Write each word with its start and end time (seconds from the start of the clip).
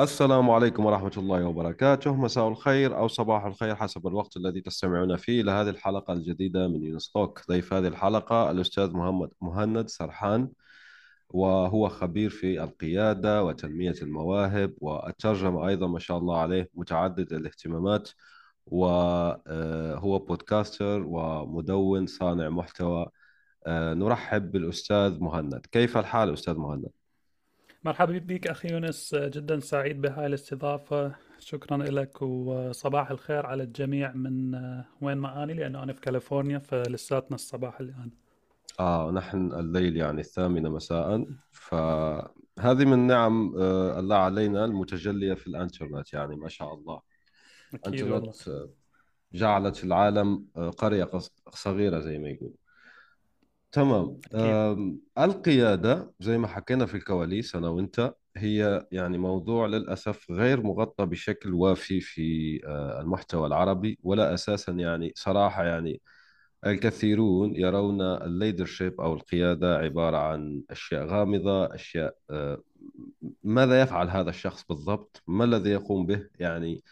السلام 0.00 0.50
عليكم 0.50 0.84
ورحمة 0.86 1.12
الله 1.16 1.44
وبركاته. 1.46 2.14
مساء 2.14 2.48
الخير 2.48 2.98
أو 2.98 3.08
صباح 3.08 3.44
الخير 3.44 3.74
حسب 3.74 4.06
الوقت 4.06 4.36
الذي 4.36 4.60
تستمعون 4.60 5.16
فيه 5.16 5.42
لهذه 5.42 5.68
الحلقة 5.68 6.12
الجديدة 6.12 6.68
من 6.68 6.84
يونستوك 6.84 7.40
ضيف 7.48 7.72
هذه 7.72 7.86
الحلقة 7.86 8.50
الأستاذ 8.50 8.92
محمد 8.92 9.30
مهند 9.40 9.88
سرحان 9.88 10.48
وهو 11.30 11.88
خبير 11.88 12.30
في 12.30 12.62
القيادة 12.64 13.44
وتنمية 13.44 13.94
المواهب 14.02 14.74
والترجمة 14.78 15.68
أيضا 15.68 15.86
ما 15.86 15.98
شاء 15.98 16.18
الله 16.18 16.38
عليه 16.38 16.70
متعدد 16.74 17.32
الاهتمامات 17.32 18.10
وهو 18.66 20.18
بودكاستر 20.18 21.02
ومدون 21.06 22.06
صانع 22.06 22.48
محتوى. 22.48 23.06
آه، 23.66 23.94
نرحب 23.94 24.52
بالأستاذ 24.52 25.20
مهند. 25.20 25.66
كيف 25.72 25.96
الحال 25.98 26.32
أستاذ 26.32 26.54
مهند؟ 26.54 26.99
مرحبا 27.84 28.18
بك 28.18 28.46
أخي 28.46 28.68
يونس. 28.68 29.14
جدا 29.14 29.60
سعيد 29.60 30.00
بهاي 30.00 30.26
الاستضافة. 30.26 31.14
شكرا 31.38 31.76
لك 31.76 32.22
وصباح 32.22 33.10
الخير 33.10 33.46
على 33.46 33.62
الجميع 33.62 34.12
من 34.12 34.54
وين 35.00 35.18
ما 35.18 35.42
أنا 35.42 35.52
لأنه 35.52 35.82
أنا 35.82 35.92
في 35.92 36.00
كاليفورنيا 36.00 36.58
فلساتنا 36.58 37.34
الصباح 37.34 37.80
الآن. 37.80 38.10
آه 38.80 39.10
نحن 39.10 39.52
الليل 39.52 39.96
يعني 39.96 40.20
الثامنة 40.20 40.68
مساء. 40.68 41.26
فهذه 41.50 42.84
من 42.84 43.06
نعم 43.06 43.54
آه 43.58 43.98
الله 43.98 44.16
علينا 44.16 44.64
المتجلية 44.64 45.34
في 45.34 45.46
الإنترنت 45.46 46.12
يعني 46.12 46.36
ما 46.36 46.48
شاء 46.48 46.74
الله. 46.74 47.00
أكيد 47.74 48.06
الإنترنت 48.06 48.48
آه، 48.48 48.68
جعلت 49.32 49.84
العالم 49.84 50.46
آه، 50.56 50.70
قرية 50.70 51.10
صغيرة 51.48 51.98
زي 51.98 52.18
ما 52.18 52.28
يقول 52.28 52.52
تمام. 53.72 54.20
القيادة 55.18 56.12
زي 56.20 56.38
ما 56.38 56.46
حكينا 56.48 56.86
في 56.86 56.94
الكواليس 56.94 57.56
أنا 57.56 57.68
وأنت 57.68 58.14
هي 58.36 58.86
يعني 58.92 59.18
موضوع 59.18 59.66
للأسف 59.66 60.30
غير 60.30 60.62
مغطى 60.62 61.06
بشكل 61.06 61.54
وافي 61.54 62.00
في 62.00 62.60
آه، 62.66 63.00
المحتوى 63.00 63.46
العربي 63.46 63.98
ولا 64.02 64.34
أساسا 64.34 64.72
يعني 64.72 65.12
صراحة 65.16 65.64
يعني 65.64 66.00
الكثيرون 66.66 67.56
يرون 67.56 68.02
الليدرشيب 68.02 69.00
أو 69.00 69.14
القيادة 69.14 69.78
عبارة 69.78 70.16
عن 70.16 70.62
أشياء 70.70 71.06
غامضة 71.06 71.74
أشياء 71.74 72.14
آه، 72.30 72.62
ماذا 73.44 73.80
يفعل 73.80 74.08
هذا 74.08 74.30
الشخص 74.30 74.64
بالضبط؟ 74.68 75.22
ما 75.26 75.44
الذي 75.44 75.70
يقوم 75.70 76.06
به؟ 76.06 76.26
يعني 76.38 76.82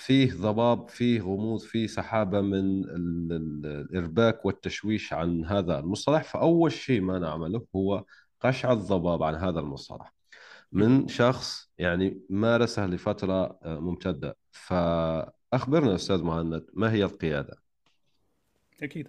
فيه 0.00 0.32
ضباب 0.32 0.88
فيه 0.88 1.20
غموض 1.20 1.60
فيه 1.60 1.86
سحابة 1.86 2.40
من 2.40 2.84
الإرباك 3.64 4.44
والتشويش 4.44 5.12
عن 5.12 5.44
هذا 5.44 5.78
المصطلح. 5.78 6.22
فأول 6.22 6.72
شيء 6.72 7.00
ما 7.00 7.18
نعمله 7.18 7.66
هو 7.76 8.04
قشع 8.40 8.72
الضباب 8.72 9.22
عن 9.22 9.34
هذا 9.34 9.60
المصطلح 9.60 10.14
من 10.72 11.08
شخص 11.08 11.70
يعني 11.78 12.20
مارسه 12.30 12.86
لفترة 12.86 13.58
آه، 13.62 13.78
ممتدة. 13.80 14.36
فأخبرنا 14.50 15.94
أستاذ 15.94 16.22
مهند 16.22 16.66
ما 16.74 16.92
هي 16.92 17.04
القيادة؟ 17.04 17.56
أكيد. 18.82 19.08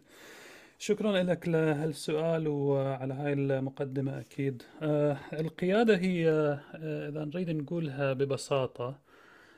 شكرا 0.78 1.24
لك 1.24 1.48
لهالسؤال 1.48 2.48
وعلى 2.48 3.14
هاي 3.14 3.34
المقدمة 3.34 4.20
أكيد. 4.20 4.64
آه 4.82 5.18
القيادة 5.34 5.98
هي 5.98 6.30
آه 6.30 7.10
إذا 7.10 7.26
نريد 7.26 7.50
نقولها 7.50 8.14
ببساطة 8.14 8.88
آه، 8.88 9.11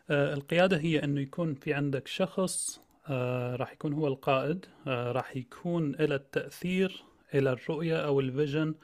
القيادة 0.10 0.78
هي 0.78 1.04
أنه 1.04 1.22
يكون 1.22 1.56
في 1.56 1.74
عندك 1.74 2.08
شخص 2.08 2.84
آه، 3.10 3.56
راح 3.56 3.74
يكون 3.74 3.94
هو 3.94 4.08
القائد 4.08 4.66
آه، 4.88 5.12
راح 5.12 5.38
يكون 5.38 5.92
له 5.92 6.16
التأثير 6.16 7.04
إلى 7.34 7.52
الرؤية 7.52 7.98
أو 7.98 8.20
الفيجن 8.20 8.76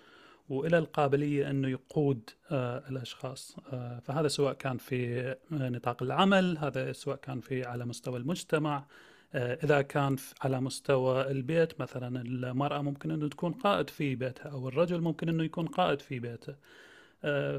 وإلى 0.49 0.77
القابلية 0.77 1.49
أنه 1.49 1.67
يقود 1.69 2.29
الأشخاص. 2.51 3.57
فهذا 4.01 4.27
سواء 4.27 4.53
كان 4.53 4.77
في 4.77 5.35
نطاق 5.51 6.03
العمل 6.03 6.57
هذا 6.57 6.91
سواء 6.91 7.15
كان 7.15 7.41
في 7.41 7.63
على 7.63 7.85
مستوى 7.85 8.17
المجتمع 8.17 8.85
إذا 9.35 9.81
كان 9.81 10.15
على 10.41 10.61
مستوى 10.61 11.31
البيت 11.31 11.81
مثلا 11.81 12.21
المرأة 12.21 12.81
ممكن 12.81 13.11
أنه 13.11 13.27
تكون 13.27 13.51
قائد 13.51 13.89
في 13.89 14.15
بيتها 14.15 14.49
أو 14.49 14.67
الرجل 14.67 15.01
ممكن 15.01 15.29
أنه 15.29 15.43
يكون 15.43 15.65
قائد 15.65 15.99
في 16.01 16.19
بيته. 16.19 16.55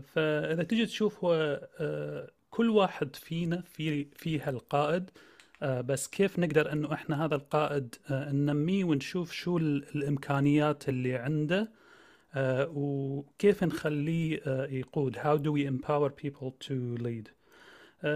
فإذا 0.01 0.63
تجي 0.63 0.87
تشوف 0.87 1.25
هو 1.25 1.61
كل 2.51 2.71
واحد 2.71 3.17
فينا 3.17 3.61
في 3.61 4.05
فيها 4.05 4.51
القائد 4.51 5.11
آه، 5.63 5.81
بس 5.81 6.09
كيف 6.09 6.39
نقدر 6.39 6.73
إنه 6.73 6.93
إحنا 6.93 7.25
هذا 7.25 7.35
القائد 7.35 7.95
آه، 8.11 8.33
ننميه 8.33 8.85
ونشوف 8.85 9.33
شو 9.33 9.57
الإمكانيات 9.59 10.89
اللي 10.89 11.15
عنده 11.15 11.71
آه، 12.35 12.71
وكيف 12.75 13.65
نخليه 13.65 14.41
يقود. 14.71 15.17
How 15.17 15.37
do 15.37 15.53
we 15.53 15.67
empower 15.67 16.11
people 16.11 16.51
to 16.69 16.99
lead 17.03 17.29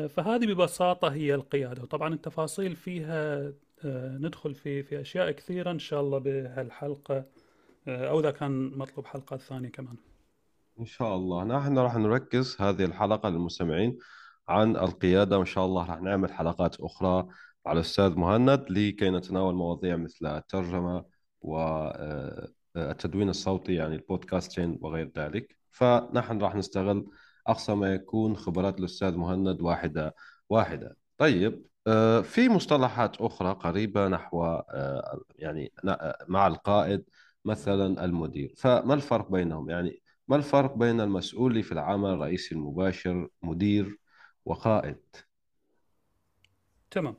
فهذه 0.09 0.47
ببساطة 0.47 1.09
هي 1.09 1.35
القيادة. 1.35 1.83
وطبعا 1.83 2.15
التفاصيل 2.15 2.77
فيها 2.77 3.53
ندخل 4.21 4.55
في 4.55 4.83
في 4.83 5.01
أشياء 5.01 5.31
كثيرة 5.31 5.71
إن 5.71 5.79
شاء 5.79 6.01
الله 6.01 6.19
بهالحلقة 6.19 7.25
أو 7.89 8.21
إذا 8.21 8.31
كان 8.31 8.79
مطلوب 8.79 9.07
حلقات 9.07 9.41
ثانية 9.41 9.69
كمان. 9.69 9.97
إن 10.81 10.85
شاء 10.85 11.17
الله. 11.17 11.45
نحن 11.45 11.79
راح 11.79 11.97
نركز 11.97 12.57
هذه 12.61 12.85
الحلقة 12.85 13.29
للمستمعين. 13.29 13.99
عن 14.49 14.77
القيادة. 14.77 15.39
وإن 15.39 15.47
شاء 15.47 15.65
الله 15.65 15.87
راح 15.87 16.01
نعمل 16.01 16.33
حلقات 16.33 16.81
أخرى 16.81 17.27
مع 17.67 17.73
الأستاذ 17.73 18.15
مهند 18.17 18.67
لكي 18.71 19.11
نتناول 19.11 19.55
مواضيع 19.55 19.97
مثل 19.97 20.27
الترجمة 20.27 21.05
والتدوين 21.41 23.29
الصوتي 23.29 23.75
يعني 23.75 23.95
البودكاستين 23.95 24.79
وغير 24.81 25.13
ذلك. 25.17 25.57
فنحن 25.71 26.39
راح 26.43 26.55
نستغل 26.55 27.07
أقصى 27.47 27.75
ما 27.75 27.95
يكون 27.95 28.37
خبرات 28.37 28.79
الأستاذ 28.79 29.17
مهند 29.17 29.61
واحدة 29.61 30.15
واحدة. 30.49 30.97
طيب 31.19 31.67
آه، 31.87 32.21
في 32.21 32.49
مصطلحات 32.49 33.21
أخرى 33.21 33.53
قريبة 33.53 34.09
نحو 34.09 34.45
آه، 34.45 35.21
يعني 35.37 35.73
مع 36.29 36.47
القائد 36.47 37.05
مثلا 37.45 38.05
المدير. 38.05 38.55
فما 38.57 38.95
الفرق 38.95 39.31
بينهم؟ 39.31 39.71
يعني 39.71 40.03
ما 40.29 40.37
الفرق 40.37 40.75
بين 40.77 41.01
المسؤول 41.01 41.63
في 41.63 41.73
العمل 41.73 42.19
رئيسي 42.19 42.55
المباشر 42.55 43.29
مدير؟ 43.43 43.99
وقائد. 44.45 44.97
تمام. 46.91 47.17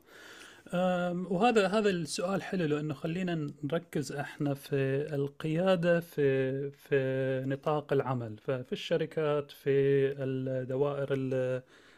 وهذا 1.31 1.67
هذا 1.67 1.89
السؤال 1.89 2.43
حلو 2.43 2.65
لأنه 2.65 2.93
خلينا 2.93 3.53
نركز 3.63 4.11
إحنا 4.11 4.53
في 4.53 4.75
القيادة 5.15 5.99
في 5.99 6.71
في 6.71 7.43
نطاق 7.47 7.93
العمل 7.93 8.37
ففي 8.37 8.73
الشركات 8.73 9.51
في 9.51 9.71
الدوائر 10.23 11.13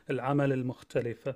العمل 0.10 0.54
المختلفة. 0.54 1.36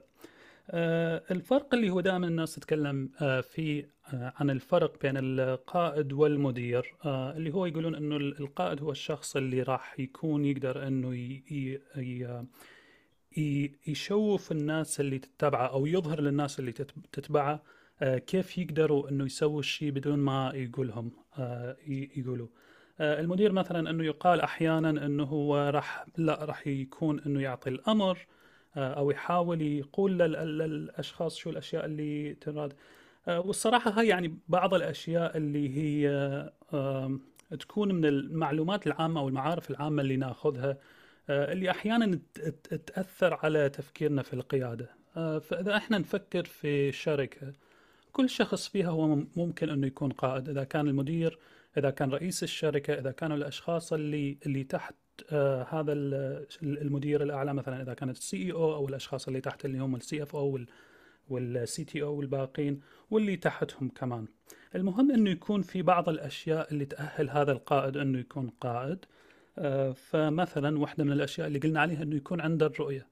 أه، 0.69 1.23
الفرق 1.31 1.73
اللي 1.73 1.89
هو 1.89 2.01
دائما 2.01 2.27
الناس 2.27 2.55
تتكلم 2.55 3.09
أه، 3.21 3.41
فيه 3.41 3.89
أه، 4.13 4.33
عن 4.35 4.49
الفرق 4.49 5.01
بين 5.01 5.17
القائد 5.17 6.13
والمدير. 6.13 6.95
اللي 7.05 7.53
هو 7.53 7.65
يقولون 7.65 7.95
إنه 7.95 8.17
القائد 8.17 8.81
هو 8.81 8.91
الشخص 8.91 9.35
اللي 9.35 9.61
راح 9.63 9.99
يكون 9.99 10.45
يقدر 10.45 10.87
إنه 10.87 11.41
يشوف 13.87 14.51
الناس 14.51 14.99
اللي 14.99 15.19
تتبعه 15.19 15.67
أو 15.67 15.85
يظهر 15.85 16.21
للناس 16.21 16.59
اللي 16.59 16.71
تتبعه 17.11 17.63
آه، 18.01 18.17
كيف 18.17 18.57
يقدروا 18.57 19.09
إنه 19.09 19.25
يسووا 19.25 19.59
الشيء 19.59 19.91
بدون 19.91 20.19
ما 20.19 20.51
يقولهم 20.55 21.11
آه، 21.39 21.77
يقولوا. 21.87 22.47
آه، 22.99 23.19
المدير 23.19 23.51
مثلا 23.51 23.89
إنه 23.89 24.03
يقال 24.03 24.41
أحيانا 24.41 24.89
إنه 24.89 25.23
هو 25.23 25.69
راح 25.69 26.05
لا 26.17 26.45
راح 26.45 26.67
يكون 26.67 27.19
إنه 27.19 27.41
يعطي 27.41 27.69
الأمر 27.69 28.17
أو 28.77 29.11
يحاول 29.11 29.61
يقول 29.61 30.19
للأشخاص 30.19 31.35
شو 31.35 31.49
الأشياء 31.49 31.85
اللي 31.85 32.33
تراد. 32.33 32.73
والصراحة 33.27 33.91
هاي 33.91 34.07
يعني 34.07 34.37
بعض 34.47 34.73
الأشياء 34.73 35.37
اللي 35.37 35.77
هي 35.77 36.09
تكون 37.59 37.95
من 37.95 38.05
المعلومات 38.05 38.87
العامة 38.87 39.21
أو 39.21 39.27
المعارف 39.27 39.71
العامة 39.71 40.01
اللي 40.01 40.15
ناخذها 40.15 40.77
اللي 41.31 41.71
أحيانا 41.71 42.19
تأثر 42.87 43.33
على 43.43 43.69
تفكيرنا 43.69 44.21
في 44.23 44.33
القيادة. 44.33 44.89
آه، 45.17 45.39
فإذا 45.39 45.77
إحنا 45.77 45.97
نفكر 45.97 46.45
في 46.45 46.91
شركة 46.91 47.53
كل 48.11 48.29
شخص 48.29 48.67
فيها 48.69 48.89
هو 48.89 49.15
ممكن 49.35 49.69
إنه 49.69 49.87
يكون 49.87 50.11
قائد. 50.11 50.49
إذا 50.49 50.63
كان 50.63 50.87
المدير 50.87 51.39
إذا 51.77 51.89
كان 51.89 52.09
رئيس 52.11 52.43
الشركة 52.43 52.93
إذا 52.93 53.11
كانوا 53.11 53.37
الأشخاص 53.37 53.93
اللي 53.93 54.37
اللي 54.45 54.63
تحت 54.63 54.95
آه، 55.31 55.67
هذا 55.69 55.93
ال- 55.93 56.45
المدير 56.63 57.23
الأعلى 57.23 57.53
مثلا. 57.53 57.81
إذا 57.81 57.93
كانت 57.93 58.17
ال 58.17 58.37
CEO 58.37 58.75
أو 58.75 58.87
الأشخاص 58.87 59.27
اللي 59.27 59.41
تحت 59.41 59.65
اللي 59.65 59.79
هم 59.79 59.95
ال 59.95 60.23
CFO 60.23 60.35
وال 60.35 61.83
CTO 61.83 62.13
والباقين 62.15 62.81
واللي 63.11 63.35
تحتهم 63.37 63.89
كمان. 63.89 64.25
المهم 64.75 65.11
إنه 65.11 65.29
يكون 65.29 65.61
في 65.61 65.81
بعض 65.81 66.09
الأشياء 66.09 66.71
اللي 66.73 66.85
تأهل 66.85 67.29
هذا 67.29 67.51
القائد 67.51 67.97
إنه 67.97 68.19
يكون 68.19 68.49
قائد. 68.61 68.97
آه، 68.97 69.20
فمثلا 69.93 70.79
واحدة 70.79 71.03
من 71.03 71.11
الأشياء 71.11 71.47
اللي 71.47 71.59
قلنا 71.59 71.79
عليها 71.79 72.03
إنه 72.03 72.15
يكون 72.15 72.41
عنده 72.41 72.65
الرؤية. 72.65 73.07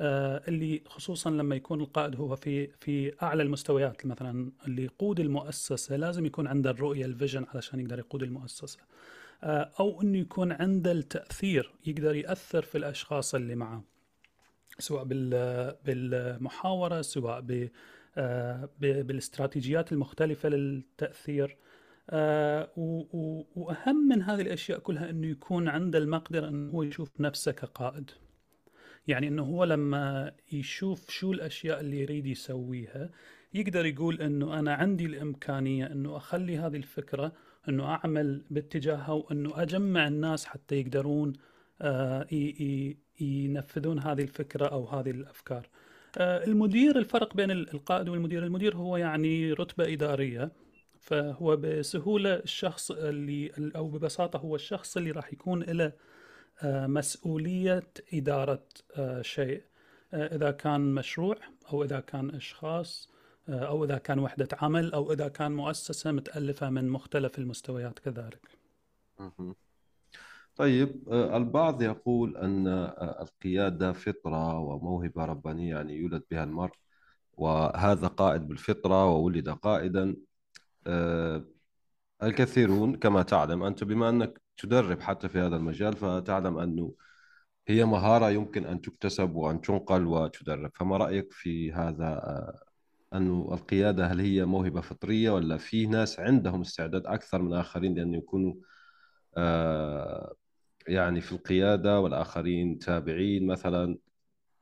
آه، 0.00 0.42
اللي 0.48 0.82
خصوصا 0.86 1.30
لما 1.30 1.56
يكون 1.56 1.80
القائد 1.80 2.16
هو 2.16 2.36
في 2.36 2.66
في 2.66 3.12
أعلى 3.22 3.42
المستويات 3.42 4.06
مثلا 4.06 4.52
اللي 4.66 4.84
يقود 4.84 5.20
المؤسسة 5.20 5.96
لازم 5.96 6.26
يكون 6.26 6.46
عنده 6.46 6.70
الرؤية 6.70 7.04
الفيجن 7.04 7.46
علشان 7.54 7.80
يقدر 7.80 7.98
يقود 7.98 8.22
المؤسسة. 8.22 8.78
آه، 9.42 9.70
أو 9.80 10.02
إنه 10.02 10.18
يكون 10.18 10.52
عنده 10.52 10.92
التأثير 10.92 11.72
يقدر 11.86 12.14
يأثر 12.14 12.62
في 12.62 12.78
الأشخاص 12.78 13.34
اللي 13.34 13.54
معه 13.54 13.84
سواء 14.78 15.04
بال- 15.04 15.76
بالمحاورة 15.84 17.02
سواء 17.02 17.68
آه، 18.16 18.68
بالاستراتيجيات 18.80 19.92
المختلفة 19.92 20.48
للتأثير. 20.48 21.44
آه، 21.50 21.56
وأهم 23.56 24.08
من 24.08 24.22
هذه 24.22 24.40
الأشياء 24.40 24.78
كلها 24.78 25.10
إنه 25.10 25.26
يكون 25.26 25.68
عنده 25.68 25.98
المقدرة 25.98 26.48
إنه 26.48 26.72
هو 26.72 26.82
يشوف 26.82 27.20
نفسه 27.20 27.52
كقائد. 27.52 28.10
يعني 29.08 29.28
إنه 29.28 29.42
هو 29.42 29.64
لما 29.64 30.32
يشوف 30.52 31.10
شو 31.10 31.32
الأشياء 31.32 31.80
اللي 31.80 32.00
يريد 32.00 32.26
يسويها 32.26 33.10
يقدر 33.54 33.86
يقول 33.86 34.22
إنه 34.22 34.58
أنا 34.58 34.74
عندي 34.74 35.06
الإمكانية 35.06 35.86
إنه 35.86 36.16
أخلي 36.16 36.58
هذه 36.58 36.76
الفكرة 36.76 37.32
إنه 37.68 37.84
أعمل 37.84 38.42
باتجاهها 38.50 39.12
وإنه 39.12 39.62
أجمع 39.62 40.08
الناس 40.08 40.46
حتى 40.46 40.76
يقدرون 40.80 41.32
آه، 41.82 42.26
ينفذون 43.20 43.98
هذه 43.98 44.22
الفكرة 44.22 44.66
أو 44.66 44.84
هذه 44.86 45.10
الأفكار. 45.10 45.68
آه، 46.18 46.44
المدير 46.44 46.98
الفرق 46.98 47.34
بين 47.36 47.50
ال- 47.50 47.74
القائد 47.74 48.08
والمدير، 48.08 48.44
المدير 48.44 48.76
هو 48.76 48.96
يعني 48.96 49.52
رتبة 49.52 49.92
إدارية. 49.92 50.52
فهو 51.02 51.56
بسهولة 51.56 52.34
الشخص 52.34 52.90
اللي 52.90 53.52
أو 53.76 53.88
ببساطة 53.88 54.38
هو 54.38 54.54
الشخص 54.54 54.96
اللي 54.96 55.10
راح 55.10 55.32
يكون 55.32 55.62
له 55.62 55.92
آه، 56.62 56.86
مسؤولية 56.86 57.84
إدارة 58.14 58.62
آه، 58.96 59.22
شيء. 59.22 59.62
آه، 60.14 60.36
إذا 60.36 60.50
كان 60.50 60.94
مشروع 60.94 61.36
أو 61.72 61.84
إذا 61.84 62.00
كان 62.00 62.30
أشخاص 62.30 63.10
أو 63.48 63.84
إذا 63.84 63.98
كان 63.98 64.18
وحدة 64.18 64.48
عمل 64.52 64.92
أو 64.92 65.12
إذا 65.12 65.28
كان 65.28 65.52
مؤسسة 65.52 66.12
متألفة 66.12 66.70
من 66.70 66.88
مختلف 66.88 67.38
المستويات 67.38 67.98
كذلك. 67.98 68.48
طيب 70.56 71.12
البعض 71.12 71.82
يقول 71.82 72.36
أن 72.36 72.68
القيادة 73.20 73.92
فطرة 73.92 74.58
وموهبة 74.58 75.24
ربانية 75.24 75.74
يعني 75.76 75.96
يولد 75.96 76.22
بها 76.30 76.44
المرء 76.44 76.74
وهذا 77.32 78.06
قائد 78.06 78.48
بالفطرة 78.48 79.06
وولد 79.06 79.48
قائدا. 79.48 80.16
الكثيرون 82.22 82.96
كما 82.96 83.22
تعلم 83.22 83.62
أنت 83.62 83.84
بما 83.84 84.08
أنك 84.08 84.40
تدرب 84.56 85.00
حتى 85.00 85.28
في 85.28 85.38
هذا 85.38 85.56
المجال 85.56 85.96
فتعلم 85.96 86.58
أنه 86.58 86.94
هي 87.68 87.84
مهارة 87.84 88.30
يمكن 88.30 88.66
أن 88.66 88.80
تكتسب 88.80 89.34
وأن 89.34 89.60
تنقل 89.60 90.06
وتدرب. 90.06 90.70
فما 90.74 90.96
رأيك 90.96 91.32
في 91.32 91.72
هذا؟ 91.72 92.06
آه، 92.06 92.62
أنه 93.14 93.48
القيادة 93.52 94.06
هل 94.06 94.20
هي 94.20 94.44
موهبة 94.44 94.80
فطرية 94.80 95.30
ولا 95.30 95.56
في 95.56 95.86
ناس 95.86 96.20
عندهم 96.20 96.60
استعداد 96.60 97.06
أكثر 97.06 97.42
من 97.42 97.54
آخرين 97.54 97.94
لأن 97.94 98.14
يكونوا 98.14 98.54
آه، 99.36 100.34
يعني 100.88 101.20
في 101.20 101.32
القيادة 101.32 102.00
والآخرين 102.00 102.78
تابعين 102.78 103.46
مثلا؟ 103.46 103.98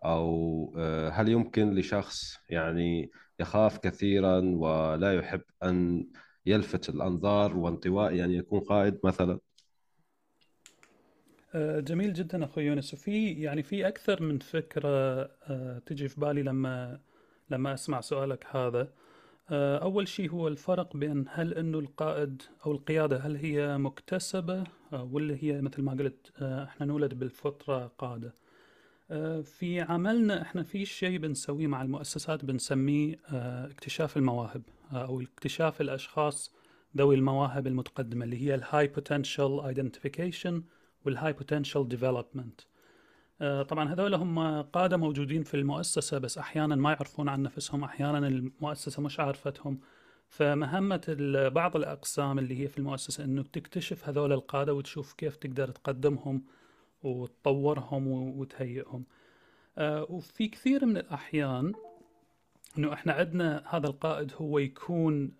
أو 0.04 0.74
آه، 0.78 1.10
هل 1.10 1.28
يمكن 1.28 1.74
لشخص 1.74 2.36
يعني 2.50 3.10
يخاف 3.40 3.78
كثيرا 3.78 4.40
ولا 4.40 5.14
يحب 5.14 5.42
أن 5.62 6.06
يلفت 6.46 6.88
الأنظار 6.88 7.56
وانطوائي 7.56 8.24
أن 8.24 8.30
يكون 8.30 8.60
قائد 8.60 8.98
مثلا. 9.04 9.38
آه، 11.54 11.80
جميل 11.80 12.12
جدا 12.12 12.44
أخوي 12.44 12.64
يونس. 12.64 12.94
وفي 12.94 13.32
يعني 13.32 13.62
في 13.62 13.88
أكثر 13.88 14.22
من 14.22 14.38
فكرة 14.38 14.88
آه، 15.42 15.78
تجي 15.86 16.08
في 16.08 16.20
بالي 16.20 16.42
لما 16.42 17.00
لما 17.50 17.74
أسمع 17.74 18.00
سؤالك 18.00 18.46
هذا. 18.50 18.88
آه، 19.50 19.78
أول 19.78 20.08
شيء 20.08 20.30
هو 20.30 20.48
الفرق 20.48 20.96
بين 20.96 21.24
هل 21.28 21.54
أنه 21.54 21.78
القائد 21.78 22.42
أو 22.66 22.72
القيادة 22.72 23.18
هل 23.18 23.36
هي 23.36 23.78
مكتسبة 23.78 24.64
آه، 24.92 25.04
ولا 25.12 25.36
هي 25.40 25.60
مثل 25.62 25.82
ما 25.82 25.92
قلت 25.92 26.32
إحنا 26.42 26.86
نولد 26.86 27.14
بالفطرة 27.14 27.86
قادة. 27.98 28.28
آه، 28.28 28.49
في 29.44 29.80
عملنا 29.88 30.42
إحنا 30.42 30.62
في 30.62 30.84
شيء 30.84 31.18
بنسويه 31.18 31.66
مع 31.66 31.82
المؤسسات 31.82 32.44
بنسميه 32.44 33.18
آه، 33.32 33.66
اكتشاف 33.66 34.16
المواهب 34.16 34.62
آه، 34.92 35.04
أو 35.04 35.20
اكتشاف 35.20 35.80
الأشخاص 35.80 36.54
ذوي 36.96 37.14
المواهب 37.14 37.66
المتقدمة 37.66 38.24
اللي 38.24 38.42
هي 38.42 38.54
ال 38.54 38.86
high 38.88 39.10
potential 39.10 39.60
identification 39.60 40.62
وال 41.04 41.32
high 41.32 41.49
potential 41.49 41.88
development 41.88 42.60
طبعا 43.68 43.92
هذول 43.92 44.14
هم 44.14 44.62
قادة 44.62 44.96
موجودين 44.96 45.42
في 45.42 45.54
المؤسسة 45.54 46.18
بس 46.18 46.38
أحيانا 46.38 46.76
ما 46.76 46.90
يعرفون 46.90 47.28
عن 47.28 47.42
نفسهم 47.42 47.84
أحيانا 47.84 48.28
المؤسسة 48.28 49.02
مش 49.02 49.20
عارفتهم. 49.20 49.80
فمهمة 50.28 51.16
بعض 51.54 51.76
الأقسام 51.76 52.38
اللي 52.38 52.60
هي 52.60 52.68
في 52.68 52.78
المؤسسة 52.78 53.24
إنه 53.24 53.42
تكتشف 53.42 54.08
هذول 54.08 54.32
القادة 54.32 54.74
وتشوف 54.74 55.12
كيف 55.12 55.36
تقدر 55.36 55.68
تقدمهم 55.68 56.42
وتطورهم 57.02 58.06
وتهيئهم. 58.08 59.04
آه، 59.78 60.06
وفي 60.10 60.48
كثير 60.48 60.86
من 60.86 60.96
الأحيان 60.96 61.72
إنه 62.78 62.92
إحنا 62.92 63.12
عندنا 63.12 63.64
هذا 63.68 63.86
القائد 63.86 64.32
هو 64.36 64.58
يكون 64.58 65.32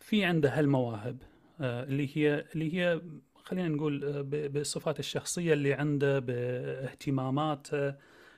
في 0.00 0.24
عنده 0.24 0.58
هالمواهب 0.58 1.22
آه، 1.60 1.84
اللي 1.84 2.10
هي 2.14 2.44
اللي 2.54 2.74
هي 2.74 3.00
خلينا 3.34 3.68
نقول 3.68 4.04
آه، 4.04 4.20
بالصفات 4.48 4.98
الشخصية 4.98 5.52
اللي 5.52 5.74
عنده 5.74 6.18
باهتماماته 6.18 7.94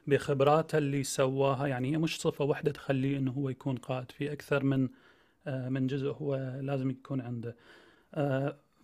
بخبراته 0.07 0.79
اللي 0.79 1.05
سواها. 1.05 1.67
يعني 1.67 1.93
هي 1.93 1.99
مش 1.99 2.21
صفة 2.21 2.45
واحدة 2.45 2.73
تخليه 2.73 3.19
إنه 3.19 3.33
هو 3.33 3.49
يكون 3.49 3.77
قائد. 3.77 4.11
في 4.13 4.33
أكثر 4.33 4.65
من 4.65 4.89
من 5.47 5.87
جزء 5.87 6.11
هو 6.11 6.59
لازم 6.63 6.91
يكون 6.91 7.21
عنده. 7.21 7.57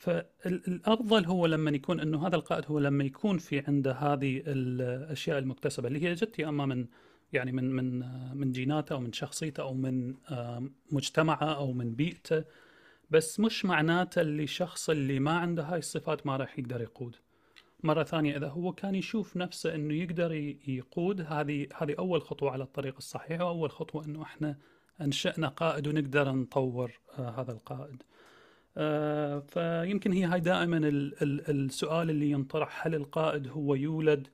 فالأفضل 0.02 1.24
هو 1.24 1.46
لما 1.46 1.70
يكون 1.70 2.00
أنه 2.00 2.26
هذا 2.26 2.36
القائد 2.36 2.64
هو 2.68 2.78
لما 2.78 3.04
يكون 3.04 3.38
في 3.38 3.58
عنده 3.68 3.92
هذه 3.92 4.42
الأشياء 4.46 5.38
المكتسبة 5.38 5.88
اللي 5.88 6.02
هي 6.02 6.14
جت 6.14 6.38
يا 6.38 6.48
أما 6.48 6.66
من 6.66 6.86
يعني 7.32 7.52
من 7.52 7.70
من 7.76 8.04
من 8.36 8.52
جيناته 8.52 8.92
أو 8.92 9.00
من 9.00 9.12
شخصيته 9.12 9.62
أو 9.62 9.74
من 9.74 10.14
مجتمعه 10.90 11.54
أو 11.54 11.72
من 11.72 11.94
بيئته 11.94 12.44
بس 13.10 13.40
مش 13.40 13.64
معناته 13.64 14.20
اللي 14.20 14.46
شخص 14.46 14.90
اللي 14.90 15.20
ما 15.20 15.32
عنده 15.32 15.62
هاي 15.62 15.78
الصفات 15.78 16.26
ما 16.26 16.36
راح 16.36 16.58
يقدر 16.58 16.80
يقود 16.80 17.16
مرة 17.82 18.02
ثانية 18.02 18.36
إذا 18.36 18.48
هو 18.48 18.72
كان 18.72 18.94
يشوف 18.94 19.36
نفسه 19.36 19.74
إنه 19.74 19.94
يقدر 19.94 20.32
يقود 20.68 21.20
هذه 21.20 21.66
هذه 21.76 21.94
أول 21.98 22.22
خطوة 22.22 22.50
على 22.50 22.64
الطريق 22.64 22.94
الصحيح 22.96 23.40
وأول 23.40 23.70
خطوة 23.70 24.04
إنه 24.04 24.22
إحنا 24.22 24.56
أنشأنا 25.00 25.48
قائد 25.48 25.86
ونقدر 25.86 26.32
نطور 26.32 26.92
آه 27.18 27.40
هذا 27.40 27.52
القائد. 27.52 28.02
آه 28.76 29.38
فيمكن 29.38 30.12
هي 30.12 30.24
هاي 30.24 30.40
دائما 30.40 30.76
ال 30.76 31.22
ال 31.22 31.50
السؤال 31.50 32.10
اللي 32.10 32.30
ينطرح 32.30 32.86
هل 32.86 32.94
القائد 32.94 33.48
هو 33.48 33.74
يولد 33.74 34.28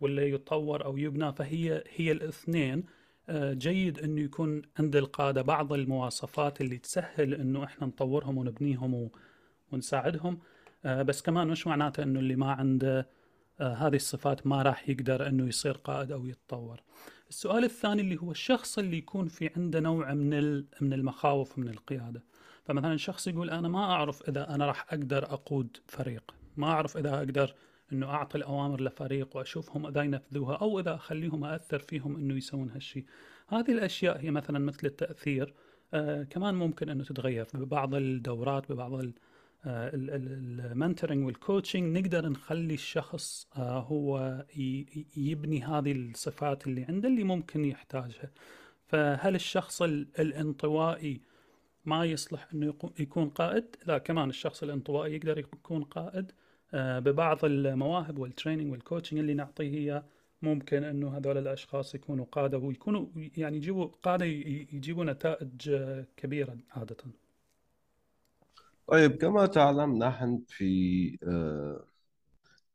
ولا 0.00 0.22
يطور 0.22 0.84
أو 0.84 0.96
يبنى 0.98 1.32
فهي 1.32 1.84
هي 1.96 2.12
الاثنين 2.12 2.84
آه 3.28 3.52
جيد 3.52 3.98
إنه 3.98 4.20
يكون 4.20 4.62
عند 4.78 4.96
القادة 4.96 5.42
بعض 5.42 5.72
المواصفات 5.72 6.60
اللي 6.60 6.78
تسهل 6.78 7.34
إنه 7.34 7.64
إحنا 7.64 7.86
نطورهم 7.86 8.38
ونبنيهم 8.38 9.10
ونساعدهم 9.72 10.38
آه، 10.84 11.02
بس 11.02 11.22
كمان 11.22 11.48
مش 11.48 11.66
معناته 11.66 12.02
إنه 12.02 12.20
اللي 12.20 12.36
ما 12.36 12.52
عنده 12.52 13.08
هذه 13.60 13.96
الصفات 13.96 14.46
ما 14.46 14.62
راح 14.62 14.88
يقدر 14.88 15.28
إنه 15.28 15.48
يصير 15.48 15.72
قائد 15.72 16.12
أو 16.12 16.26
يتطور. 16.26 16.80
السؤال 17.28 17.64
الثاني 17.64 18.02
اللي 18.02 18.16
هو 18.16 18.30
الشخص 18.30 18.78
اللي 18.78 18.98
يكون 18.98 19.28
في 19.28 19.50
عنده 19.56 19.80
نوع 19.80 20.14
من 20.14 20.64
من 20.80 20.92
المخاوف 20.92 21.58
من 21.58 21.68
القيادة. 21.68 22.22
فمثلا 22.64 22.96
شخص 22.96 23.26
يقول 23.26 23.50
أنا 23.50 23.68
ما 23.68 23.84
أعرف 23.84 24.28
إذا 24.28 24.54
أنا 24.54 24.66
راح 24.66 24.86
أقدر 24.92 25.24
أقود 25.24 25.76
فريق، 25.86 26.34
ما 26.56 26.66
أعرف 26.66 26.96
إذا 26.96 27.14
أقدر 27.18 27.54
إنه 27.92 28.06
أعطي 28.06 28.38
الأوامر 28.38 28.80
لفريق 28.80 29.36
وأشوفهم 29.36 29.86
إذا 29.86 30.02
ينفذوها 30.02 30.56
أو 30.56 30.80
إذا 30.80 30.94
أخليهم 30.94 31.44
أأثر 31.44 31.78
فيهم 31.78 32.16
إنه 32.16 32.34
يسوون 32.34 32.70
هالشيء. 32.70 33.04
هذه 33.48 33.72
الأشياء 33.72 34.20
هي 34.20 34.30
مثلا 34.30 34.58
مثل 34.58 34.86
التأثير 34.86 35.54
آه 35.94 36.22
كمان 36.22 36.54
ممكن 36.54 36.88
إنه 36.88 37.04
تتغير 37.04 37.46
ببعض 37.54 37.94
الدورات 37.94 38.72
ببعض 38.72 38.94
ال 38.94 39.14
mentoring 39.66 41.26
وال 41.26 41.40
coaching 41.40 41.98
نقدر 41.98 42.28
نخلي 42.28 42.74
الشخص 42.74 43.46
آه، 43.56 43.78
هو 43.80 44.44
يبني 45.16 45.64
هذه 45.64 45.92
الصفات 45.92 46.66
اللي 46.66 46.84
عنده 46.84 47.08
اللي 47.08 47.24
ممكن 47.24 47.64
يحتاجها. 47.64 48.30
فهل 48.86 49.34
الشخص 49.34 49.82
ال- 49.82 50.08
الانطوائي 50.18 51.20
ما 51.84 52.04
يصلح 52.04 52.48
إنه 52.54 52.74
يكون 52.98 53.30
قائد 53.30 53.76
لا 53.86 53.98
كمان 53.98 54.28
الشخص 54.28 54.62
الانطوائي 54.62 55.14
يقدر 55.16 55.38
يكون 55.38 55.84
قائد 55.84 56.32
آه، 56.74 56.98
ببعض 56.98 57.44
المواهب 57.44 58.18
وال 58.18 58.29
training 58.29 58.72
وال 58.72 58.81
coaching 58.81 59.18
اللي 59.18 59.34
نعطيه 59.34 59.70
هي 59.70 60.02
ممكن 60.42 60.84
إنه 60.84 61.16
هذول 61.16 61.38
الأشخاص 61.38 61.94
يكونوا 61.94 62.24
قادة 62.32 62.58
ويكونوا 62.58 63.06
يعني 63.36 63.56
يجيبوا 63.56 63.88
قادة 64.02 64.24
يجيبوا 64.24 65.04
نتائج 65.04 65.70
آه، 65.70 66.06
كبيرة 66.16 66.56
عادة. 66.70 66.96
طيب 68.86 69.16
كما 69.16 69.46
تعلم 69.46 69.98
نحن 69.98 70.42
في 70.48 71.18
آه، 71.22 71.84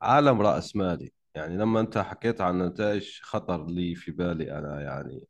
عالم 0.02 0.42
رأسمالي 0.42 1.12
يعني 1.36 1.58
لما 1.58 1.80
أنت 1.80 1.98
حكيت 1.98 2.42
عن 2.42 2.62
نتائج 2.62 3.20
خطر 3.22 3.66
لي 3.68 3.96
في 3.96 4.12
بالي 4.12 4.58
أنا 4.58 4.82
يعني 4.82 5.28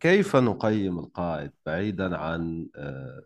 كيف 0.00 0.36
نقيم 0.36 0.98
القائد 0.98 1.52
بعيدا 1.66 2.16
عن 2.16 2.68
آه، 2.76 3.22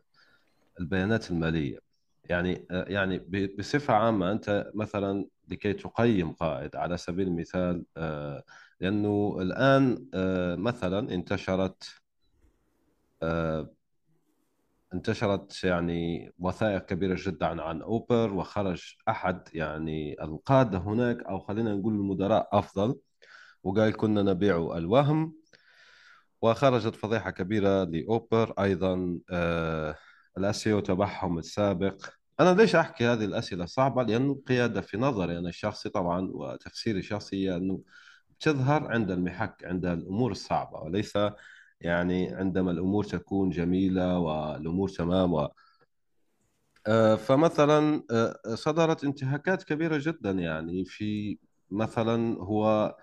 البيانات 0.80 1.30
المالية؟ 1.30 1.78
يعني 2.24 2.66
آه، 2.70 2.84
يعني 2.88 3.18
بصفة 3.58 3.94
عامة 3.94 4.32
أنت 4.32 4.70
مثلا 4.74 5.26
لكي 5.48 5.72
تقيم 5.72 6.32
قائد 6.32 6.76
على 6.76 6.96
سبيل 6.96 7.26
المثال 7.28 7.84
لأنه 8.80 9.36
الآن 9.40 10.06
مثلا 10.58 11.14
انتشرت 11.14 11.84
انتشرت 14.94 15.64
يعني 15.64 16.32
وثائق 16.38 16.86
كبيرة 16.86 17.16
جدا 17.26 17.62
عن 17.62 17.82
أوبر 17.82 18.34
وخرج 18.34 18.94
أحد 19.08 19.48
يعني 19.54 20.22
القادة 20.22 20.78
هناك 20.78 21.22
أو 21.22 21.38
خلينا 21.38 21.74
نقول 21.74 21.94
المدراء 21.94 22.48
أفضل 22.52 22.96
وقال 23.64 23.96
كنا 23.96 24.22
نبيع 24.22 24.56
الوهم. 24.76 25.39
وخرجت 26.42 26.96
فضيحة 26.96 27.30
كبيرة 27.30 27.84
لأوبر 27.84 28.54
أيضا 28.58 29.18
آه 29.30 29.96
الأسيو 30.38 30.80
تبعهم 30.80 31.38
السابق. 31.38 32.06
أنا 32.40 32.54
ليش 32.54 32.76
أحكي 32.76 33.06
هذه 33.06 33.24
الأسئلة 33.24 33.66
صعبة؟ 33.66 34.02
لأنه 34.02 34.32
القيادة 34.32 34.80
في 34.80 34.96
نظري 34.96 35.38
أنا 35.38 35.48
الشخصي 35.48 35.88
طبعا 35.88 36.30
وتفسيري 36.32 36.98
الشخصي 36.98 37.56
أنه 37.56 37.80
تظهر 38.40 38.92
عند 38.92 39.10
المحك 39.10 39.64
عند 39.64 39.86
الأمور 39.86 40.30
الصعبة 40.32 40.78
وليس 40.80 41.18
يعني 41.80 42.34
عندما 42.34 42.70
الأمور 42.70 43.04
تكون 43.04 43.50
جميلة 43.50 44.18
والأمور 44.18 44.88
تمام 44.88 45.32
و... 45.34 45.48
آه، 46.86 47.14
فمثلا 47.16 48.02
آه، 48.10 48.54
صدرت 48.54 49.04
انتهاكات 49.04 49.62
كبيرة 49.62 49.98
جدا 50.02 50.30
يعني 50.30 50.84
في 50.84 51.38
مثلا 51.70 52.38
هو 52.40 52.96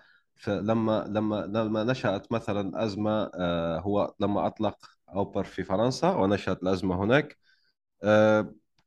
لما 0.48 1.04
لما 1.08 1.36
لما 1.46 1.84
نشأت 1.84 2.32
مثلا 2.32 2.84
أزمة 2.84 3.30
آه، 3.34 3.80
هو 3.80 4.14
لما 4.20 4.46
أطلق 4.46 4.76
أوبر 5.14 5.44
في 5.44 5.64
فرنسا 5.64 6.10
ونشأت 6.10 6.62
الأزمة 6.62 7.04
هناك 7.04 7.38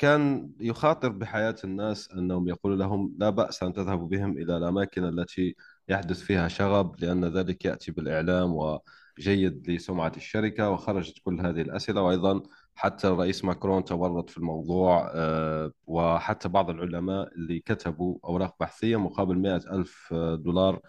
كان 0.01 0.51
يخاطر 0.60 1.10
بحياة 1.10 1.55
الناس 1.63 2.12
أنهم 2.12 2.48
يقول 2.48 2.79
لهم 2.79 3.15
لا 3.20 3.29
بأس 3.29 3.63
أن 3.63 3.74
تذهبوا 3.74 4.08
بهم 4.08 4.38
إلى 4.38 4.58
الأماكن 4.58 5.03
التي 5.03 5.55
يحدث 5.89 6.22
فيها 6.22 6.48
شغب 6.48 7.00
لأن 7.00 7.25
ذلك 7.25 7.65
يأتي 7.65 7.91
بالإعلام 7.91 8.53
و 8.55 8.79
جيد 9.20 9.70
لسمعة 9.70 10.12
الشركة 10.17 10.70
وخرجت 10.70 11.20
كل 11.25 11.39
هذه 11.41 11.62
الأسئلة. 11.62 12.01
وأيضا 12.01 12.41
حتى 12.75 13.08
الرئيس 13.08 13.46
ماكرون 13.46 13.84
تورط 13.86 14.29
في 14.29 14.38
الموضوع 14.38 15.12
آه، 15.15 15.72
وحتى 15.88 16.50
بعض 16.50 16.70
العلماء 16.70 17.34
اللي 17.36 17.60
كتبوا 17.60 18.17
أوراق 18.25 18.55
بحثية 18.60 18.98
مقابل 19.00 19.38
مئة 19.38 19.75
ألف 19.75 20.13
دولار 20.13 20.79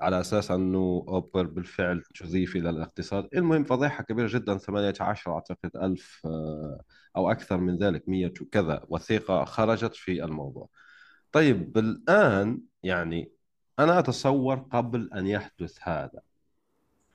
على 0.00 0.20
أساس 0.20 0.50
أنه 0.50 1.04
أوبر 1.08 1.46
بالفعل 1.46 2.02
تضيف 2.02 2.56
إلى 2.56 2.70
الاقتصاد. 2.70 3.28
المهم 3.34 3.64
فضيحة 3.64 4.02
كبيرة 4.04 4.28
جدا 4.28 4.58
18 4.58 5.32
أعتقد 5.34 5.76
ألف 5.76 6.20
آه، 6.24 6.80
أو 7.16 7.30
أكثر 7.30 7.56
من 7.56 7.78
ذلك 7.78 8.08
100 8.08 8.32
وكذا 8.40 8.84
وثيقة 8.88 9.44
خرجت 9.44 9.94
في 9.94 10.24
الموضوع. 10.24 10.68
طيب 11.32 11.78
الآن 11.78 12.60
يعني 12.82 13.32
أنا 13.78 13.98
أتصور 13.98 14.56
قبل 14.58 15.10
أن 15.14 15.26
يحدث 15.26 15.78
هذا 15.82 16.20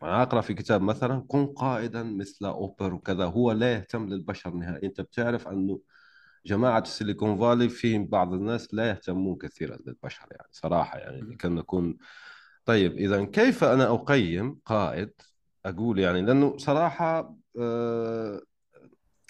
أنا 0.03 0.21
أقرأ 0.21 0.41
في 0.41 0.53
كتاب 0.53 0.81
مثلا 0.81 1.25
كن 1.27 1.45
قائدا 1.47 2.03
مثل 2.03 2.45
أوبر 2.45 2.93
وكذا 2.93 3.25
هو 3.25 3.51
لا 3.51 3.73
يهتم 3.73 4.09
للبشر 4.09 4.51
نهائيا. 4.51 4.83
أنت 4.87 5.01
بتعرف 5.01 5.47
أنه 5.47 5.81
جماعة 6.45 6.79
السيليكون 6.79 7.39
فالي 7.39 7.69
فيهم 7.69 8.05
بعض 8.07 8.33
الناس 8.33 8.73
لا 8.73 8.89
يهتمون 8.89 9.37
كثيرا 9.37 9.77
للبشر 9.85 10.25
يعني 10.31 10.47
صراحة 10.51 10.97
يعني 10.99 11.35
كان 11.35 11.55
نكون 11.55 11.97
طيب 12.65 12.97
إذا 12.97 13.25
كيف 13.25 13.63
أنا 13.63 13.93
أقيم 13.93 14.59
قائد؟ 14.65 15.11
أقول 15.65 15.99
يعني 15.99 16.21
لأنه 16.21 16.57
صراحة 16.57 17.35
آه 17.59 18.41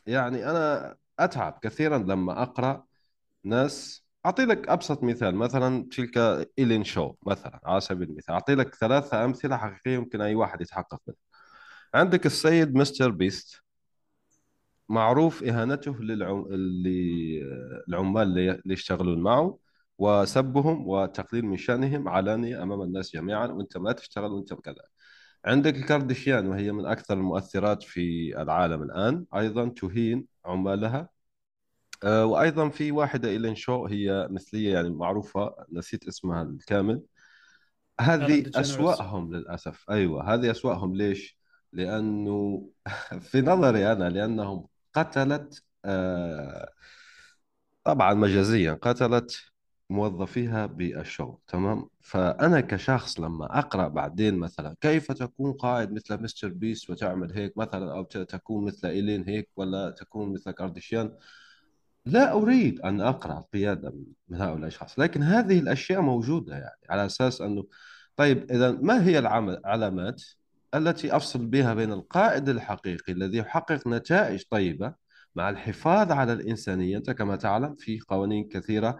يعني 0.08 0.50
أنا 0.52 0.96
أتعب 1.20 1.60
كثيرا 1.62 1.98
لما 1.98 2.42
أقرأ 2.42 2.86
ناس. 3.44 4.06
أعطي 4.26 4.46
لك 4.46 4.70
أبسط 4.70 5.04
مثال 5.04 5.36
مثلا 5.36 5.88
تلك 5.92 6.18
إيلين 6.60 6.84
شو 6.84 7.14
مثلا 7.26 7.60
على 7.66 7.82
سبيل 7.82 8.10
المثال. 8.10 8.34
أعطي 8.34 8.56
لك 8.56 8.76
ثلاثة 8.76 9.26
أمثلة 9.26 9.58
حقيقية 9.58 9.96
يمكن 9.96 10.22
أي 10.22 10.36
واحد 10.36 10.62
يتحقق 10.62 11.02
منها. 11.08 11.18
عندك 11.94 12.26
السيد 12.26 12.76
مستر 12.76 13.10
بيست. 13.12 13.62
معروف 14.90 15.44
إهانته 15.44 16.00
للعم... 16.04 16.48
للعمال 17.88 18.28
اللي 18.40 18.62
يشتغلون 18.74 19.22
معه. 19.24 19.58
وسبهم 20.02 20.88
وتقليل 20.88 21.46
من 21.46 21.58
شأنهم 21.58 22.10
علانية 22.10 22.64
أمام 22.64 22.82
الناس 22.82 23.14
جميعا 23.14 23.48
وأنت 23.48 23.78
ما 23.78 23.92
تشتغل 23.92 24.32
وأنت 24.32 24.54
كذا 24.54 24.84
عندك 25.46 25.76
الكاردشيان 25.76 26.48
وهي 26.48 26.72
من 26.72 26.86
أكثر 26.86 27.14
المؤثرات 27.14 27.84
في 27.84 28.34
العالم 28.42 28.84
الآن 28.84 29.26
أيضا 29.36 29.70
تهين 29.70 30.26
عمالها. 30.46 31.10
آه، 32.04 32.26
وأيضا 32.26 32.70
في 32.70 32.92
واحدة 32.92 33.30
إيلين 33.30 33.56
شو 33.56 33.86
هي 33.86 34.28
مثلية 34.32 34.74
يعني 34.74 34.90
معروفة 34.90 35.56
نسيت 35.72 36.08
اسمها 36.08 36.42
الكامل. 36.44 37.04
هذه 38.00 38.52
أسوأهم 38.56 39.34
للأسف. 39.36 39.90
أيوه 39.90 40.34
هذه 40.34 40.52
أسوأهم. 40.52 40.96
ليش؟ 40.96 41.40
لأنه 41.74 42.70
في 43.32 43.42
نظري 43.42 43.92
أنا 43.92 44.10
لأنهم 44.10 44.68
قتلت 44.94 45.64
آه، 45.86 46.70
طبعا 47.84 48.14
مجازيا 48.14 48.74
قتلت 48.74 49.51
موظفيها 49.92 50.66
بالشغل 50.66 51.38
تمام؟ 51.48 51.90
فأنا 52.02 52.62
كشخص 52.62 53.20
لما 53.20 53.60
أقرأ 53.60 53.88
بعدين 53.88 54.36
مثلا 54.38 54.76
كيف 54.82 55.12
تكون 55.12 55.54
قائد 55.54 55.92
مثل 55.92 56.24
مستر 56.24 56.48
بيست 56.48 56.90
وتعمل 56.90 57.34
هيك 57.34 57.58
مثلا 57.58 57.92
أو 57.92 58.04
تكون 58.04 58.66
مثل 58.66 58.88
إيلون 58.88 59.24
هيك 59.28 59.50
ولا 59.56 59.90
تكون 59.90 60.34
مثل 60.34 60.52
كارديشيان؟ 60.52 61.12
لا 62.06 62.34
أريد 62.34 62.82
أن 62.82 63.02
أقرأ 63.02 63.40
القيادة 63.40 63.94
من 64.30 64.36
هؤلاء 64.42 64.58
الأشخاص 64.58 65.00
لكن 65.00 65.24
هذه 65.24 65.60
الأشياء 65.60 66.02
موجودة 66.02 66.54
يعني 66.56 66.80
على 66.90 67.06
أساس 67.06 67.42
أنه 67.42 67.66
طيب 68.16 68.52
إذا 68.52 68.72
ما 68.72 69.04
هي 69.06 69.20
العلامات 69.20 70.24
التي 70.76 71.16
أفصل 71.16 71.46
بها 71.46 71.74
بين 71.74 71.92
القائد 71.92 72.50
الحقيقي 72.50 73.14
الذي 73.14 73.38
يحقق 73.38 73.88
نتائج 73.88 74.44
طيبة 74.50 74.94
مع 75.36 75.50
الحفاظ 75.50 76.12
على 76.12 76.34
الإنسانية؟ 76.34 76.98
أنت 76.98 77.12
كما 77.12 77.36
تعلم 77.36 77.76
في 77.76 78.00
قوانين 78.00 78.50
كثيرة 78.50 78.90
آه، 78.90 79.00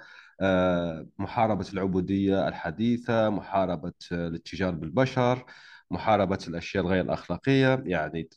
محاربة 1.20 1.66
العبودية 1.74 2.48
الحديثة 2.48 3.30
محاربة 3.30 3.94
الاتجار 4.12 4.72
بالبشر 4.72 5.46
محاربة 5.92 6.40
الأشياء 6.48 6.84
الغير 6.84 7.04
الأخلاقية 7.06 7.84
يعني 7.86 8.30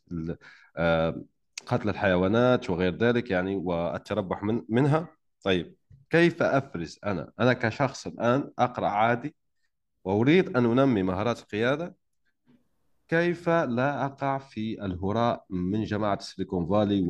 آه، 0.77 1.23
قتل 1.65 1.89
الحيوانات 1.89 2.69
وغير 2.69 2.97
ذلك 2.97 3.31
يعني 3.31 3.55
والتربح 3.55 4.43
من 4.43 4.61
منها. 4.69 5.07
طيب 5.43 5.75
كيف 6.09 6.43
أفرز 6.43 6.99
أنا؟ 7.05 7.31
أنا 7.39 7.53
كشخص 7.53 8.07
الآن 8.07 8.51
أقرأ 8.59 8.87
عادي 8.87 9.35
وأريد 10.03 10.57
أن 10.57 10.79
أنمي 10.79 11.03
مهارات 11.03 11.39
القيادة. 11.39 11.95
كيف 13.07 13.49
لا 13.49 14.05
أقع 14.05 14.37
في 14.37 14.85
الهراء 14.85 15.45
من 15.49 15.83
جماعة 15.83 16.15
السيليكون 16.15 16.67
فالي 16.69 17.01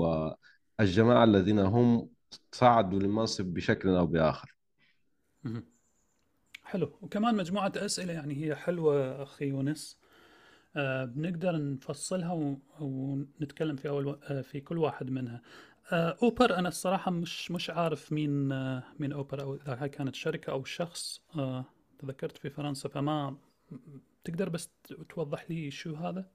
والجماعة 0.79 1.23
الذين 1.23 1.59
هم 1.59 2.09
صعدوا 2.51 2.99
للمنصب 2.99 3.45
بشكل 3.45 3.89
أو 3.89 4.07
بآخر؟ 4.07 4.54
حلو. 6.63 6.97
وكمان 7.01 7.35
مجموعة 7.35 7.71
أسئلة 7.75 8.13
يعني 8.13 8.45
هي 8.45 8.55
حلوة 8.55 9.23
أخي 9.23 9.45
يونس. 9.45 9.99
آه، 10.75 11.05
بنقدر 11.05 11.57
نفصلها 11.57 12.57
ونتكلم 12.79 13.75
في 13.75 13.89
أول 13.89 14.19
آه، 14.23 14.41
في 14.41 14.61
كل 14.61 14.77
واحد 14.77 15.09
منها. 15.09 15.41
آه، 15.91 16.17
أوبر 16.23 16.57
أنا 16.57 16.67
الصراحة 16.67 17.11
مش 17.11 17.51
مش 17.51 17.69
عارف 17.69 18.11
مين 18.11 18.47
مين 18.99 19.11
أوبر 19.13 19.41
أو 19.41 19.55
إذا 19.55 19.87
كانت 19.87 20.15
شركة 20.15 20.51
أو 20.51 20.63
شخص. 20.63 21.21
تذكرت 21.99 22.37
في 22.37 22.49
فرنسا 22.49 22.89
فما 22.89 23.37
تقدر 24.23 24.49
بس 24.49 24.69
توضح 25.09 25.51
لي 25.51 25.71
شو 25.71 25.95
هذا؟ 25.95 26.29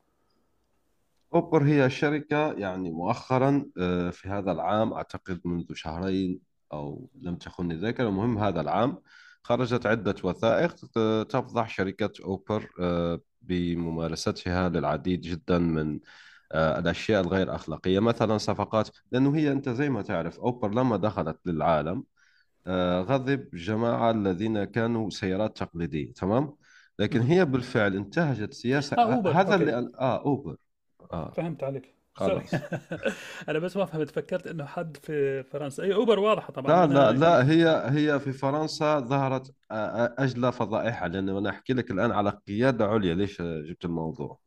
أوبر 1.35 1.64
هي 1.64 1.90
شركة 1.90 2.52
يعني 2.52 2.90
مؤخرا 2.90 3.71
في 4.12 4.29
هذا 4.29 4.52
العام 4.52 4.93
أعتقد 4.93 5.40
منذ 5.45 5.75
شهرين 5.75 6.40
أو 6.73 7.11
لم 7.23 7.37
تخني 7.37 7.75
الذاكره 7.75 8.09
المهم 8.09 8.39
هذا 8.39 8.61
العام 8.61 8.99
خرجت 9.43 9.87
عدة 9.87 10.15
وثائق 10.25 10.75
تفضح 11.25 11.69
شركة 11.69 12.12
أوبر 12.25 12.71
بممارستها 13.43 14.69
للعديد 14.69 15.21
جدا 15.21 15.59
من 15.59 16.00
آه، 16.53 16.79
الأشياء 16.79 17.21
الغير 17.21 17.55
أخلاقية. 17.55 17.99
مثلا 18.00 18.39
صفقات 18.39 18.89
لأنه 19.12 19.37
هي 19.37 19.53
أنت 19.53 19.69
زي 19.69 19.91
ما 19.91 20.03
تعرف 20.03 20.41
أوبر 20.41 20.71
لما 20.75 20.97
دخلت 20.97 21.39
للعالم 21.47 22.05
آه، 22.67 23.00
غضب 23.00 23.49
جماعة 23.55 24.11
الذين 24.11 24.65
كانوا 24.65 25.11
سيارات 25.11 25.59
تقليدية 25.59 26.12
تمام؟ 26.12 26.57
لكن 26.99 27.21
هي 27.21 27.45
بالفعل 27.45 27.97
انتهجت 27.97 28.55
سياسة. 28.55 28.97
آه 28.99 29.15
أوبر. 29.15 29.31
هذا 29.31 29.53
أوكي. 29.53 29.55
اللي 29.55 29.93
آه 30.00 30.25
أوبر. 30.25 30.57
آه. 31.12 31.31
فهمت 31.31 31.65
عليك. 31.65 32.00
خلاص. 32.21 32.55
أنا 33.49 33.59
بس 33.59 33.77
ما 33.77 33.85
فهمت 33.85 34.11
فكرت 34.11 34.47
إنه 34.47 34.65
حد 34.65 34.97
في 34.97 35.43
فرنسا؟ 35.43 35.83
أي 35.83 35.95
أوبر 35.95 36.19
واضحة 36.19 36.53
طبعا. 36.53 36.87
لا 36.87 36.93
لا 36.93 37.11
أنا 37.11 37.19
لا 37.19 37.39
يعني 37.39 37.50
هي 37.50 37.83
هي 37.87 38.21
في 38.21 38.33
فرنسا 38.33 39.00
ظهرت 39.00 39.53
آه، 39.71 39.75
آه، 39.75 40.15
أجلى 40.19 40.53
فضائحها 40.53 41.09
لأنه 41.09 41.39
أنا 41.39 41.50
أحكي 41.50 41.73
لك 41.73 41.91
الآن 41.91 42.11
على 42.11 42.41
قيادة 42.49 42.87
عليا 42.87 43.15
ليش 43.15 43.43
جبت 43.43 43.85
الموضوع؟ 43.85 44.39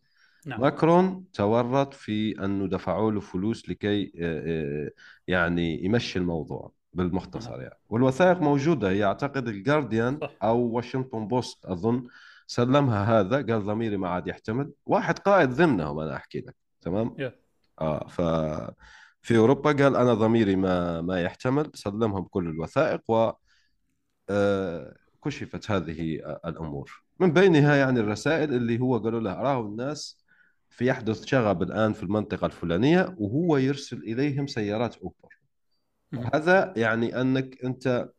نعم. 0.46 0.62
ماكرون 0.62 1.26
تورط 1.34 1.94
في 1.94 2.46
أنه 2.46 2.68
دفعوا 2.68 3.12
له 3.12 3.20
فلوس 3.20 3.70
لكي 3.70 4.12
آه، 4.20 4.90
يعني 5.28 5.86
يمشي 5.86 6.20
الموضوع. 6.20 6.72
بالمختصر 6.94 7.62
يعني. 7.62 7.80
والوثائق 7.90 8.42
موجودة 8.42 8.90
هي 8.90 9.04
أعتقد 9.04 9.48
الجارديان 9.48 10.18
صح. 10.22 10.32
أو 10.44 10.60
واشنطن 10.60 11.28
بوست 11.28 11.66
أظن 11.66 12.08
سلمها 12.48 13.20
هذا 13.20 13.36
قال 13.36 13.66
ضميري 13.66 13.98
ما 13.98 14.10
عاد 14.10 14.28
يحتمل. 14.28 14.72
واحد 14.86 15.20
قائد 15.20 15.50
ضمنهم 15.50 16.00
أنا 16.00 16.16
أحكي 16.16 16.40
لك 16.40 16.56
تمام؟ 16.82 17.16
يا. 17.20 17.43
آه 17.82 18.08
ف 18.08 18.22
في 19.22 19.38
أوروبا 19.38 19.72
قال 19.72 19.96
أنا 19.96 20.14
ضميري 20.14 20.56
ما 20.56 21.02
ما 21.02 21.22
يحتمل 21.22 21.72
سلمهم 21.74 22.24
كل 22.24 22.48
الوثائق 22.48 23.02
و 23.10 23.32
آه، 24.30 24.96
كشفت 25.26 25.72
هذه 25.72 26.16
الأمور. 26.46 27.04
من 27.20 27.34
بينها 27.34 27.76
يعني 27.76 28.00
الرسائل 28.00 28.54
اللي 28.54 28.80
هو 28.80 28.98
قالوا 28.98 29.20
له 29.20 29.32
أراه 29.34 29.62
الناس 29.62 30.24
في 30.70 30.86
يحدث 30.86 31.26
شغب 31.26 31.64
الآن 31.64 31.94
في 31.94 32.04
المنطقة 32.04 32.46
الفلانية 32.46 33.16
وهو 33.18 33.58
يرسل 33.58 33.98
إليهم 33.98 34.48
سيارات 34.48 34.96
مهم. 36.12 36.32
هذا 36.34 36.74
يعني 36.78 37.22
أنك 37.22 37.64
أنت 37.66 38.10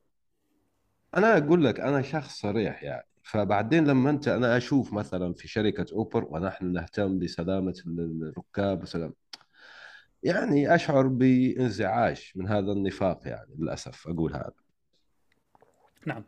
أنا 1.17 1.39
أقول 1.39 1.65
لك 1.65 1.81
أنا 1.81 2.03
شخص 2.03 2.41
صريح 2.41 2.83
يعني. 2.83 3.07
فبعدين 3.23 3.85
لما 3.87 4.11
أنت 4.11 4.29
أنا 4.29 4.57
أشوف 4.57 4.93
مثلا 4.93 5.35
في 5.35 5.49
شركة 5.49 5.87
أوبر 5.93 6.25
ونحن 6.31 6.73
نهتم 6.73 7.19
بسلامة 7.19 7.75
الركاب 7.87 8.83
وسلام 8.83 9.15
يعني 10.25 10.75
أشعر 10.75 11.07
بانزعاج 11.07 12.33
من 12.35 12.49
هذا 12.49 12.73
النفاق 12.73 13.21
يعني 13.25 13.55
للأسف 13.59 14.09
أقول 14.09 14.33
هذا. 14.33 14.53
نعم. 16.07 16.25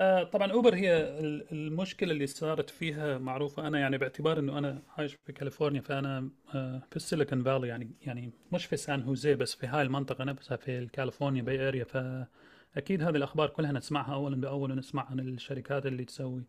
آه، 0.00 0.22
طبعا 0.22 0.52
أوبر 0.52 0.74
هي 0.74 0.96
ال- 1.20 1.52
المشكلة 1.52 2.12
اللي 2.12 2.26
صارت 2.26 2.70
فيها 2.70 3.18
معروفة. 3.18 3.66
أنا 3.66 3.78
يعني 3.78 3.98
باعتبار 3.98 4.38
إنه 4.38 4.58
أنا 4.58 4.82
عايش 4.98 5.14
في 5.14 5.32
كاليفورنيا 5.32 5.80
فأنا 5.80 6.30
آه، 6.54 6.82
في 6.90 6.96
ال 6.96 7.02
Silicon 7.02 7.42
Valley 7.42 7.68
يعني 7.68 7.90
يعني 8.02 8.32
مش 8.52 8.66
في 8.66 8.76
سان 8.76 9.02
هوزي 9.02 9.34
بس 9.34 9.54
في 9.54 9.66
هاي 9.66 9.82
المنطقة 9.82 10.24
نفسها 10.24 10.56
في 10.56 10.78
ال 10.78 10.84
California 10.84 11.42
Bay 11.42 11.68
Area 11.68 11.84
فأكيد 11.84 13.02
هذه 13.02 13.16
الأخبار 13.16 13.48
كلها 13.48 13.72
نسمعها 13.72 14.14
اولا 14.14 14.36
باول 14.36 14.72
ونسمع 14.72 15.06
عن 15.10 15.20
الشركات 15.20 15.86
اللي 15.86 16.04
تسوي. 16.04 16.44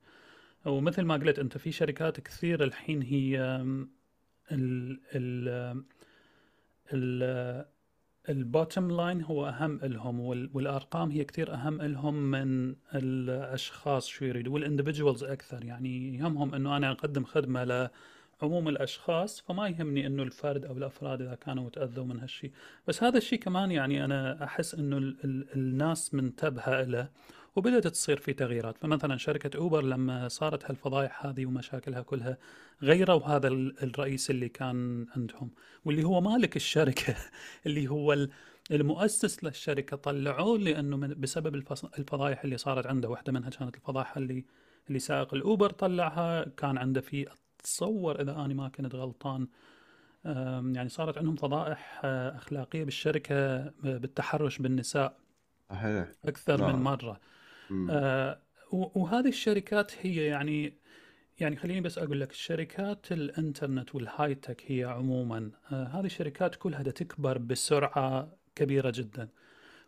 ومثل 0.65 1.01
ما 1.01 1.13
قلت 1.13 1.39
أنت 1.39 1.57
في 1.57 1.71
شركات 1.71 2.19
كثير 2.19 2.63
الحين 2.63 3.01
هي 3.01 3.39
ال 4.51 4.99
ال 5.15 5.83
ال 6.93 7.65
ال 8.29 8.36
bottom 8.36 8.77
line 8.91 9.21
هو 9.23 9.47
أهم 9.47 9.79
لهم 9.83 10.19
وال- 10.19 10.49
والأرقام 10.53 11.11
هي 11.11 11.23
كثير 11.23 11.53
أهم 11.53 11.81
لهم 11.81 12.13
من 12.31 12.75
الأشخاص 12.95 14.07
شو 14.07 14.25
يريدوا 14.25 14.53
وال 14.53 14.64
individuals 14.64 15.23
أكثر. 15.23 15.65
يعني 15.65 16.15
يهمهم 16.15 16.55
إنه 16.55 16.77
أنا 16.77 16.91
أقدم 16.91 17.23
خدمة 17.23 17.63
لعموم 18.41 18.67
الأشخاص 18.67 19.41
فما 19.41 19.67
يهمني 19.67 20.07
إنه 20.07 20.23
الفرد 20.23 20.65
أو 20.65 20.77
الأفراد 20.77 21.21
إذا 21.21 21.35
كانوا 21.35 21.69
تأذوا 21.69 22.05
من 22.05 22.19
هالشيء 22.19 22.51
بس 22.87 23.03
هذا 23.03 23.17
الشيء 23.17 23.39
كمان 23.39 23.71
يعني 23.71 24.05
إنه 24.05 24.31
ال 24.73 25.17
ال 25.23 25.53
الناس 25.55 26.13
منتبهة 26.13 26.81
له. 26.83 27.09
وبدأت 27.55 27.87
تصير 27.87 28.17
في 28.17 28.33
تغييرات. 28.33 28.77
فمثلا 28.77 29.17
شركة 29.17 29.57
أوبر 29.57 29.83
لما 29.83 30.27
صارت 30.27 30.65
هالفضايح 30.65 31.25
هذه 31.25 31.45
ومشاكلها 31.45 32.01
كلها 32.01 32.37
غيروا 32.83 33.23
هذا 33.27 33.47
ال- 33.47 33.83
الرئيس 33.83 34.29
اللي 34.29 34.49
كان 34.49 35.05
عندهم 35.15 35.51
واللي 35.85 36.03
هو 36.03 36.21
مالك 36.21 36.55
الشركة 36.55 37.15
اللي 37.65 37.87
هو 37.87 38.13
ال- 38.13 38.29
المؤسس 38.71 39.43
للشركة. 39.43 39.97
طلعوه 39.97 40.57
لأنه 40.59 40.97
من 40.97 41.15
بسبب 41.19 41.55
الفضايح 41.99 42.43
اللي 42.43 42.57
صارت 42.57 42.85
عنده. 42.87 43.09
واحدة 43.09 43.31
منها 43.31 43.49
كانت 43.49 43.75
الفضايح 43.75 44.17
اللي 44.17 44.45
اللي 44.87 44.99
سائق 44.99 45.33
الأوبر 45.33 45.69
طلعها. 45.69 46.43
كان 46.57 46.77
عنده 46.77 47.01
في 47.01 47.27
أتصور 47.59 48.21
إذا 48.21 48.31
أنا 48.31 48.53
ما 48.53 48.69
كنت 48.69 48.95
غلطان 48.95 49.47
يعني 50.75 50.89
صارت 50.89 51.17
عندهم 51.17 51.35
فضائح 51.35 52.01
آه، 52.03 52.35
أخلاقية 52.35 52.83
بالشركة 52.83 53.35
آه، 53.35 53.73
بالتحرش 53.83 54.57
بالنساء 54.57 55.17
أكثر 56.25 56.57
من 56.57 56.63
نعم. 56.63 56.75
مم. 56.75 57.17
آه، 57.89 58.41
وهذه 58.71 59.27
الشركات 59.27 59.91
هي 60.01 60.25
يعني 60.25 60.73
يعني 61.39 61.55
خليني 61.55 61.81
بس 61.81 61.97
أقول 61.97 62.21
لك 62.21 62.31
الشركات 62.31 63.11
الإنترنت 63.11 63.95
والهاي 63.95 64.35
تك 64.35 64.63
هي 64.67 64.83
عموما 64.83 65.51
آه، 65.71 65.83
هذه 65.83 66.05
الشركات 66.05 66.55
كلها 66.55 66.83
تكبر 66.83 67.37
بسرعة 67.37 68.37
كبيرة 68.55 68.91
جدا. 68.95 69.29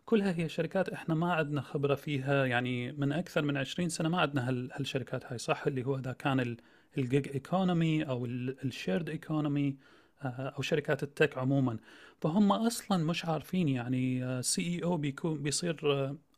كلها 0.04 0.32
هي 0.38 0.48
شركات 0.48 0.88
إحنا 0.88 1.14
ما 1.14 1.32
عندنا 1.32 1.60
خبرة 1.60 1.94
فيها 1.94 2.44
يعني 2.46 2.92
من 2.92 3.12
أكثر 3.12 3.42
من 3.42 3.56
20 3.56 3.88
سنة 3.88 4.08
ما 4.08 4.20
عندنا 4.20 4.48
هال- 4.48 4.70
هالشركات 4.72 5.24
هاي 5.26 5.38
صح؟ 5.38 5.66
اللي 5.66 5.84
هو 5.86 5.98
إذا 5.98 6.12
كان 6.12 6.56
ال 6.98 7.28
gig 7.28 7.50
economy 7.50 8.02
أو 8.08 8.24
ال 8.26 8.38
shared 8.38 9.08
economy 9.10 9.76
أو 10.22 10.62
شركات 10.62 11.02
ال 11.02 11.09
tech 11.09 11.38
عموما. 11.38 11.78
فهم 12.20 12.52
أصلا 12.52 13.04
مش 13.04 13.24
عارفين 13.24 13.68
يعني 13.68 14.42
CEO 14.42 14.96
بيكون 14.96 15.42
بيصير 15.42 15.76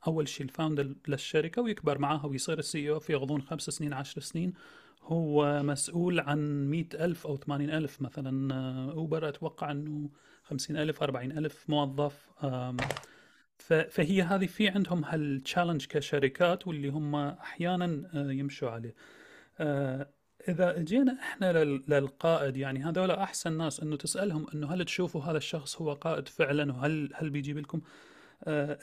أول 0.06 0.28
شيء 0.28 0.46
ال 0.46 0.52
founder 0.52 0.94
للشركة 1.08 1.62
ويكبر 1.62 1.98
معاها 1.98 2.26
ويصير 2.26 2.58
ال 2.58 2.90
CEO 2.90 3.00
في 3.00 3.14
غضون 3.14 3.42
خمس 3.42 3.62
سنين 3.62 3.92
عشر 3.92 4.20
سنين. 4.20 4.52
هو 5.02 5.62
مسؤول 5.62 6.20
عن 6.20 6.70
مئة 6.70 7.04
ألف 7.04 7.26
أو 7.26 7.36
ثمانين 7.36 7.70
ألف 7.70 8.02
مثلا. 8.02 8.54
آه، 8.54 8.92
أوبر 8.92 9.28
أتوقع 9.28 9.70
أنه 9.70 10.10
خمسين 10.42 10.76
ألف 10.76 11.02
أربعين 11.02 11.38
ألف 11.38 11.64
موظف. 11.70 12.26
فهي 13.90 14.22
هذه 14.22 14.46
في 14.46 14.68
عندهم 14.68 15.04
هال 15.04 15.19
challenge 15.19 15.86
كشركات 15.86 16.66
واللي 16.66 16.88
هم 16.88 17.14
أحيانا 17.16 18.10
آه، 18.14 18.32
يمشوا 18.32 18.70
عليه. 18.70 18.94
آه، 19.58 20.08
إذا 20.48 20.78
جينا 20.78 21.18
إحنا 21.20 21.64
لل- 21.64 21.82
للقائد 21.88 22.56
يعني 22.56 22.84
هذول 22.84 23.10
أحسن 23.10 23.52
ناس 23.58 23.80
إنه 23.80 23.96
تسألهم 23.96 24.46
إنه 24.54 24.72
هل 24.74 24.84
تشوفوا 24.84 25.22
هذا 25.22 25.36
الشخص 25.36 25.76
هو 25.82 25.92
قائد 25.92 26.28
فعلا؟ 26.28 26.72
وهل 26.72 27.10
هل 27.14 27.30
بيجيب 27.30 27.58
لكم 27.58 27.80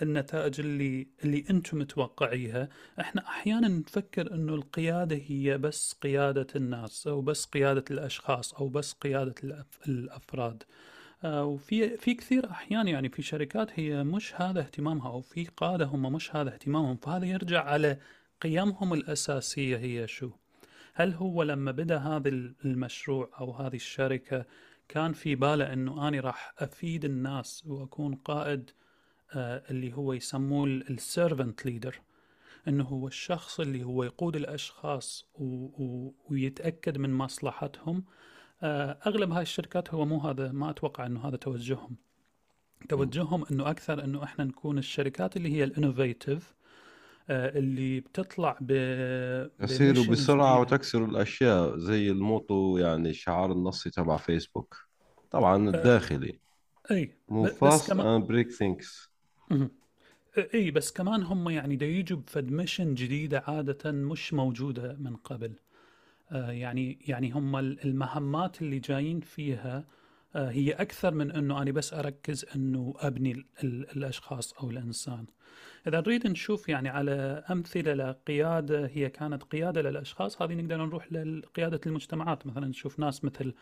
النتائج 0.02 0.60
اللي 0.60 1.08
اللي 1.24 1.46
أنتم 1.50 1.78
متوقعيها. 1.78 2.70
إحنا 3.00 3.28
أحيانا 3.28 3.68
نفكر 3.68 4.34
إنه 4.34 4.56
القيادة 4.56 5.16
هي 5.28 5.58
بس 5.58 5.94
قيادة 6.02 6.48
الناس 6.56 7.08
أو 7.08 7.22
بس 7.22 7.46
قيادة 7.46 7.86
الأشخاص 7.92 8.54
أو 8.54 8.70
بس 8.70 8.94
قيادة 8.94 9.36
الأفراد. 9.88 10.64
آه، 11.24 11.46
وفي 11.46 11.98
في 11.98 12.14
كثير 12.14 12.50
أحيان 12.50 12.88
يعني 12.88 13.10
في 13.10 13.22
شركات 13.22 13.80
هي 13.80 14.04
مش 14.04 14.34
هذا 14.42 14.60
اهتمامها 14.60 15.10
أو 15.10 15.22
في 15.22 15.46
قادة 15.58 15.86
هم 15.86 16.14
مش 16.14 16.36
هذا 16.36 16.54
اهتمامهم. 16.54 16.98
فهذا 16.98 17.26
يرجع 17.26 17.64
على 17.64 17.98
قيمهم 18.42 18.94
الأساسية 18.94 19.78
هي 19.78 20.08
شو؟ 20.08 20.32
هل 20.94 21.14
هو 21.14 21.44
لما 21.44 21.72
بدأ 21.72 21.98
هذا 21.98 22.30
المشروع 22.66 23.30
أو 23.40 23.52
هذه 23.52 23.76
الشركة 23.76 24.46
كان 24.88 25.14
في 25.14 25.36
باله 25.36 25.74
إنه 25.74 26.08
أني 26.08 26.20
راح 26.20 26.54
أفيد 26.60 27.06
الناس 27.06 27.64
وأكون 27.66 28.16
قائد 28.16 28.70
آه، 28.70 28.83
اللي 29.36 29.94
هو 29.94 30.14
يسموه 30.14 30.68
ال 30.68 30.80
servant 30.80 31.66
leader 31.66 32.02
إنه 32.68 32.84
هو 32.84 33.08
الشخص 33.08 33.60
اللي 33.60 33.84
هو 33.84 34.04
يقود 34.04 34.36
الأشخاص. 34.36 35.26
ويتأكد 36.30 36.98
من 36.98 37.14
مصلحتهم. 37.14 38.04
آه، 38.64 39.00
أغلب 39.08 39.32
هاي 39.32 39.42
الشركات 39.42 39.94
هو 39.94 40.06
مو 40.06 40.20
هذا 40.20 40.52
ما 40.52 40.70
أتوقع 40.70 41.06
إنه 41.06 41.28
هذا 41.28 41.36
توجههم. 41.36 41.96
توجههم 42.90 43.46
إنه 43.52 43.70
أكثر 43.70 44.04
إنه 44.04 44.24
إحنا 44.24 44.46
نكون 44.46 44.78
الشركات 44.78 45.38
اللي 45.38 45.54
هي 45.54 45.64
ال 45.64 45.72
innovative 45.72 46.56
اللي 47.30 48.00
بتطلع 48.00 48.58
ب 48.62 48.68
بسرعة 50.10 50.56
جديده 50.56 50.60
وتكسروا 50.60 51.08
الأشياء 51.08 51.78
زي 51.78 52.12
ال 52.12 52.23
motto 52.23 52.78
يعني 52.78 53.10
الشعار 53.10 53.52
النصي 53.52 53.90
تبع 53.90 54.18
فيسبوك 54.18 54.88
طبعا 55.32 55.56
آه، 55.66 55.70
الداخلي 55.70 56.40
إي 56.92 57.14
move 57.32 57.34
ب- 57.34 57.66
بس 57.66 57.84
fast 57.84 57.88
كمان 57.88 58.22
and 58.24 58.28
break 58.28 58.50
things. 58.52 59.13
إي 60.54 60.72
بس 60.72 60.92
كمان 60.92 61.24
هم 61.24 61.50
يعني 61.50 61.76
دا 61.76 61.86
يجوا 61.86 62.20
بفد 62.20 62.52
mission 62.52 62.94
جديدة 62.94 63.44
عادة 63.48 63.92
مش 63.92 64.34
موجودة 64.34 64.96
من 65.00 65.16
قبل. 65.16 65.54
آه، 66.32 66.52
يعني 66.52 67.00
يعني 67.08 67.32
هم 67.32 67.56
ال- 67.56 67.86
المهمات 67.86 68.62
اللي 68.62 68.80
جايين 68.80 69.20
فيها 69.20 69.86
آه، 70.36 70.50
هي 70.50 70.72
أكثر 70.72 71.14
من 71.14 71.32
أنه 71.32 71.62
أنا 71.62 71.72
بس 71.72 71.94
أركز 71.94 72.46
أنه 72.56 72.94
أبني 72.98 73.32
ال- 73.32 73.46
ال- 73.64 73.90
الأشخاص 73.98 74.54
أو 74.54 74.70
الإنسان. 74.70 75.26
إذا 75.88 76.00
نريد 76.02 76.28
نشوف 76.28 76.70
يعني 76.70 76.90
على 76.90 77.44
أمثلة 77.52 77.94
لقيادة 77.94 78.88
هي 78.88 79.10
كانت 79.10 79.44
قيادة 79.44 79.82
للأشخاص 79.82 80.42
هذه 80.42 80.54
نقدر 80.54 80.86
نروح 80.86 81.14
لقيادة 81.14 81.82
المجتمعات. 81.86 82.48
مثلا 82.48 82.68
نشوف 82.68 83.00
ناس 83.00 83.24
مثل 83.26 83.54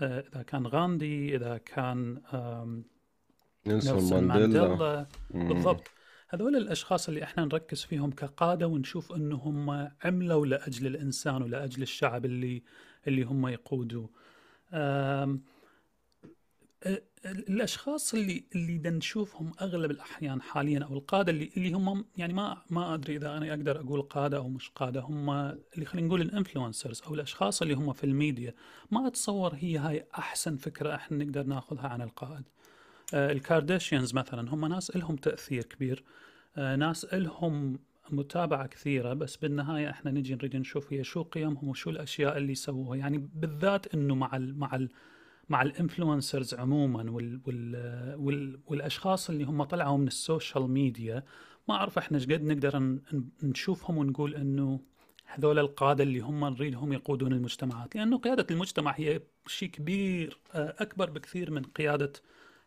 آه، 0.00 0.24
إذا 0.34 0.42
كان 0.42 0.66
غاندي 0.66 1.36
إذا 1.36 1.56
كان 1.58 2.20
نيلسون 3.66 4.24
مانديلا. 4.24 5.06
بالضبط. 5.30 5.90
هذول 6.28 6.56
الأشخاص 6.56 7.08
اللي 7.08 7.22
إحنا 7.22 7.44
نركز 7.44 7.82
فيهم 7.84 8.10
كقادة 8.10 8.66
ونشوف 8.66 9.12
انه 9.12 9.36
هم 9.36 9.90
عملوا 10.04 10.46
لأجل 10.46 10.86
الإنسان 10.86 11.42
ولأجل 11.42 11.82
الشعب 11.82 12.24
اللي 12.24 12.62
اللي 13.06 13.22
هم 13.22 13.46
يقودوه. 13.46 14.10
الأشخاص 17.26 18.14
اللي 18.14 18.44
اللي 18.54 18.90
نشوفهم 18.90 19.52
أغلب 19.60 19.90
الأحيان 19.90 20.42
حاليا 20.42 20.84
أو 20.84 20.94
القادة 20.94 21.32
اللي 21.32 21.50
اللي 21.56 21.72
هم 21.72 22.04
يعني 22.16 22.32
ما 22.32 22.62
ما 22.70 22.94
أدري 22.94 23.16
إذا 23.16 23.36
أنا 23.36 23.50
أقدر 23.50 23.80
أقول 23.80 24.02
قادة 24.02 24.36
أو 24.36 24.48
مش 24.48 24.70
قادة 24.70 25.00
هم 25.00 25.30
اللي 25.30 25.86
خلينا 25.86 26.08
نقول 26.08 26.20
ال 26.20 26.27
influencers 26.27 27.02
أو 27.06 27.14
الأشخاص 27.14 27.62
اللي 27.62 27.74
هم 27.74 27.92
في 27.92 28.04
الميديا. 28.04 28.54
ما 28.90 29.06
أتصور 29.06 29.54
هي 29.54 29.78
هاي 29.78 30.06
أحسن 30.18 30.56
فكرة 30.56 30.94
إحنا 30.94 31.24
نقدر 31.24 31.42
ناخذها 31.42 31.88
عن 31.88 32.02
القائد 32.02 32.44
الكارداشيانز 33.14 34.14
مثلا 34.14 34.50
هم 34.50 34.66
ناس 34.66 34.96
لهم 34.96 35.16
تأثير 35.16 35.62
كبير 35.64 36.04
آه، 36.56 36.76
ناس 36.76 37.14
لهم 37.14 37.78
متابعة 38.10 38.66
كثيرة 38.66 39.12
بس 39.14 39.36
بالنهاية 39.36 39.90
إحنا 39.90 40.10
نجي 40.10 40.34
نريد 40.34 40.56
نشوف 40.56 40.92
هي 40.92 41.04
شو 41.04 41.22
قيمهم 41.22 41.68
وشو 41.68 41.90
الأشياء 41.90 42.36
اللي 42.36 42.54
سووها. 42.54 42.96
يعني 42.96 43.28
بالذات 43.34 43.94
إنه 43.94 44.14
مع 44.14 44.36
ال 44.36 44.58
مع 44.58 44.76
ال 44.76 44.88
مع 45.48 45.62
ال 45.62 45.70
influencers 45.70 46.54
عموما 46.54 47.10
وال 47.10 47.40
وال 47.46 48.14
وال 48.18 48.60
والأشخاص 48.66 49.30
اللي 49.30 49.44
هم 49.44 49.64
طلعوا 49.64 49.98
من 49.98 50.06
ال 50.06 50.15
social 50.15 50.70
media 50.70 51.22
ما 51.68 51.74
أعرف 51.74 51.98
إحنا 51.98 52.18
إيش 52.18 52.26
قد 52.26 52.42
نقدر 52.42 52.98
نشوفهم 53.42 53.98
ونقول 53.98 54.34
إنه 54.34 54.80
هذول 55.26 55.58
القادة 55.58 56.04
اللي 56.04 56.20
هم 56.20 56.44
نريدهم 56.44 56.92
يقودون 56.92 57.32
المجتمعات. 57.32 57.96
لأنه 57.96 58.18
قيادة 58.18 58.46
المجتمع 58.50 58.94
هي 58.96 59.20
شيء 59.46 59.68
كبير 59.70 60.38
آه، 60.54 60.74
أكبر 60.78 61.10
بكثير 61.10 61.50
من 61.50 61.62
قيادة 61.62 62.12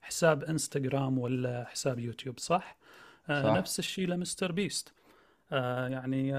حساب 0.08 0.44
انستغرام 0.44 1.18
ولا 1.18 1.66
حساب 1.70 2.00
يوتيوب 2.00 2.40
صح؟ 2.40 2.78
آه، 3.30 3.44
صح. 3.44 3.58
نفس 3.58 3.80
الشيء 3.80 4.08
لمستر 4.08 4.52
بيست 4.52 4.94
آه، 5.52 5.88
يعني 5.88 6.34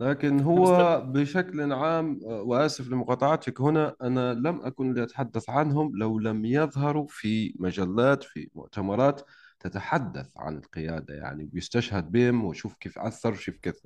لكن 0.00 0.40
هو 0.40 1.00
بشكل 1.06 1.72
عام 1.72 2.18
وآسف 2.22 2.88
لمقاطعتك 2.88 3.60
هنا 3.60 3.96
أنا 4.02 4.34
لم 4.34 4.60
أكن 4.60 4.94
لأتحدث 4.94 5.50
عنهم 5.50 5.96
لو 5.96 6.18
لم 6.18 6.44
يظهروا 6.44 7.06
في 7.08 7.54
مجلات 7.58 8.22
في 8.22 8.50
مؤتمرات 8.54 9.22
تتحدث 9.60 10.32
عن 10.36 10.56
القيادة 10.56 11.14
يعني 11.14 11.44
بيستشهد 11.44 12.12
بهم 12.12 12.44
وشوف 12.44 12.74
كيف 12.74 12.98
أثر 12.98 13.34
شوف 13.34 13.54
كذا 13.62 13.80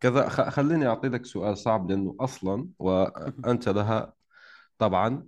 كذا 0.00 0.28
خليني 0.28 0.86
أعطي 0.86 1.08
لك 1.08 1.26
سؤال 1.26 1.58
صعب 1.58 1.90
لأنه 1.90 2.16
أصلا 2.20 2.68
وأنت 2.78 3.68
لها 3.68 4.12
طبعا 4.78 5.26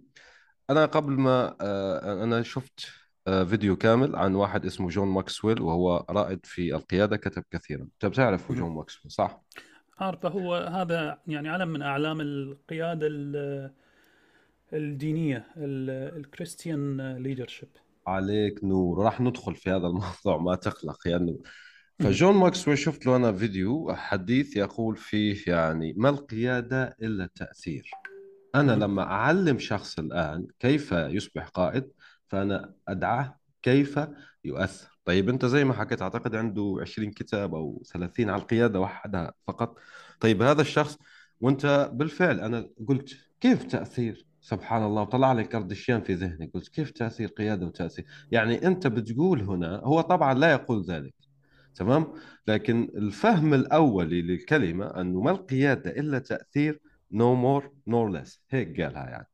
أنا 0.71 0.87
قبل 0.87 1.13
ما 1.13 1.57
آه، 1.61 2.25
أنا 2.25 2.43
شفت 2.43 2.81
آه، 2.81 3.08
فيديو 3.49 3.77
كامل 3.77 4.17
عن 4.17 4.35
واحد 4.35 4.67
اسمه 4.67 4.89
جون 4.89 5.09
ماكسويل 5.09 5.63
وهو 5.63 6.07
رائد 6.11 6.47
في 6.47 6.75
القيادة 6.75 7.17
كتب 7.17 7.45
كثيرا. 7.51 7.83
أنت 7.83 8.07
بتعرف 8.07 8.53
جون 8.53 8.71
ماكسويل 8.71 9.13
صح؟ 9.13 9.43
عارفه 9.99 10.29
هو 10.29 10.55
هذا 10.55 11.19
يعني 11.27 11.49
علم 11.49 11.69
من 11.69 11.83
أعلام 11.83 12.21
القيادة 12.21 13.09
الدينية 14.73 15.47
ال 15.57 15.73
Christian 15.73 17.17
leadership. 17.17 17.69
عليك 18.07 18.65
نور. 18.65 18.99
راح 18.99 19.21
ندخل 19.21 19.55
في 19.57 19.71
هذا 19.71 19.87
الموضوع 19.87 20.37
ما 20.43 20.55
تقلق. 20.55 21.09
يعني 21.09 21.39
فجون 21.99 22.37
ماكسويل 22.37 22.79
شفت 22.79 23.07
له 23.07 23.17
أنا 23.17 23.33
فيديو 23.33 23.95
حديث 23.95 24.57
يقول 24.57 24.97
فيه 24.97 25.37
يعني 25.47 25.95
ما 25.97 26.09
القيادة 26.09 26.97
إلا 27.03 27.25
التاثير 27.25 27.91
أنا 28.55 28.73
لما 28.73 29.03
أعلم 29.03 29.59
شخص 29.59 29.99
الآن 29.99 30.47
كيف 30.61 30.93
يصبح 30.93 31.49
قائد 31.49 31.89
فأنا 32.29 32.75
أدعاه 32.89 33.39
كيف 33.63 34.01
يؤثر. 34.45 34.99
طيب 35.05 35.29
أنت 35.29 35.45
زي 35.45 35.65
ما 35.65 35.75
حكيت 35.75 36.03
أعتقد 36.03 36.35
عنده 36.35 36.77
20 36.81 37.11
كتاب 37.11 37.55
أو 37.55 37.83
30 37.87 38.31
على 38.31 38.43
القيادة 38.43 38.81
وحدها 38.81 39.33
فقط. 39.47 39.79
طيب 40.21 40.43
هذا 40.43 40.61
الشخص 40.63 40.99
وأنت 41.41 41.91
بالفعل 41.93 42.41
أنا 42.41 42.69
قلت 42.89 43.17
كيف 43.41 43.65
تأثير؟ 43.65 44.27
سبحان 44.41 44.83
الله 44.83 45.03
وطلع 45.03 45.33
لي 45.33 45.45
كردشيان 45.45 46.01
في 46.01 46.15
ذهني 46.15 46.51
قلت 46.55 46.69
كيف 46.69 46.91
تأثير 46.91 47.29
قيادة 47.29 47.67
وتأثير؟ 47.67 48.07
يعني 48.33 48.67
أنت 48.67 48.87
بتقول 48.87 49.41
هنا 49.41 49.77
هو 49.85 50.01
طبعا 50.01 50.35
لا 50.35 50.53
يقول 50.53 50.85
ذلك 50.85 51.15
تمام؟ 51.75 52.13
لكن 52.47 52.91
الفهم 52.95 53.55
الأولي 53.55 54.23
للكلمة 54.23 54.87
أنه 54.87 55.21
ما 55.21 55.31
القيادة 55.31 55.91
إلا 55.91 56.19
تأثير 56.19 56.81
no 57.15 57.35
more 57.45 57.65
nor 57.91 58.11
less 58.17 58.39
هيك 58.51 58.81
قالها 58.81 59.09
يعني. 59.11 59.29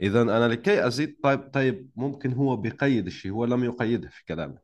اذا 0.00 0.22
أنا 0.22 0.48
لكي 0.48 0.86
أزيد 0.86 1.16
طيب 1.22 1.40
طيب 1.52 1.90
ممكن 1.96 2.32
هو 2.32 2.56
بيقيد 2.56 3.06
الشيء 3.06 3.32
هو 3.32 3.44
لم 3.44 3.64
يقيده 3.64 4.08
في 4.08 4.24
كلامه. 4.24 4.58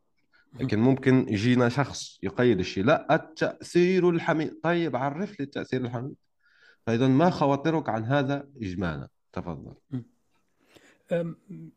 لكن 0.61 0.79
ممكن 0.79 1.27
يجينا 1.29 1.69
شخص 1.69 2.19
يقيد 2.23 2.59
الشيء 2.59 2.85
لا 2.85 3.15
التأثير 3.15 4.11
الحميد. 4.11 4.61
طيب 4.63 4.97
عرف 4.97 5.41
لي 5.41 5.45
التأثير 5.45 5.81
الحميد. 5.81 6.15
فإذا 6.87 7.09
ما 7.09 7.31
خواطرك 7.31 7.89
عن 7.89 8.05
هذا 8.05 8.49
إجمالا؟ 8.63 9.09
تفضل. 9.33 9.75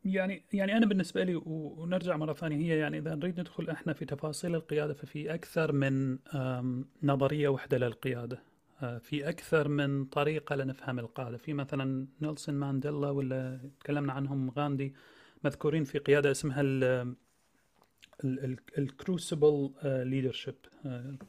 يعني 0.06 0.46
يعني 0.54 0.78
أنا 0.78 0.86
بالنسبة 0.86 1.24
لي 1.24 1.42
ونرجع 1.46 2.18
مرة 2.18 2.34
ثانية 2.34 2.58
هي 2.58 2.78
يعني 2.78 2.98
إذا 2.98 3.16
نريد 3.16 3.40
ندخل 3.40 3.70
إحنا 3.70 3.94
في 3.94 4.06
تفاصيل 4.06 4.56
القيادة 4.56 4.94
ففي 4.94 5.34
أكثر 5.34 5.72
من 5.72 6.18
نظرية 7.04 7.50
وحدة 7.50 7.78
للقيادة. 7.78 8.49
في 8.80 9.30
أكثر 9.30 9.68
من 9.68 10.06
طريقة 10.06 10.56
لنفهم 10.56 11.00
القادة. 11.00 11.38
في 11.38 11.54
مثلا 11.54 12.08
نيلسون 12.22 12.56
مانديلا 12.56 13.10
ولا 13.10 13.60
تكلمنا 13.80 14.14
عنهم 14.14 14.50
غاندي 14.50 14.94
مذكورين 15.44 15.84
في 15.84 16.00
قيادة 16.00 16.32
اسمها 16.32 16.62
ال 18.78 18.88
crucible 18.88 19.72
leadership 19.84 20.56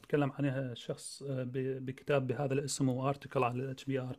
تكلم 0.03 0.31
عنها 0.31 0.73
شخص 0.73 1.23
آه، 1.23 1.43
بكتاب 1.53 2.27
بهذا 2.27 2.53
الاسم 2.53 2.89
و 2.89 2.96
article 2.96 3.43
على 3.43 3.63
ال 3.63 3.85
HBR 3.85 4.17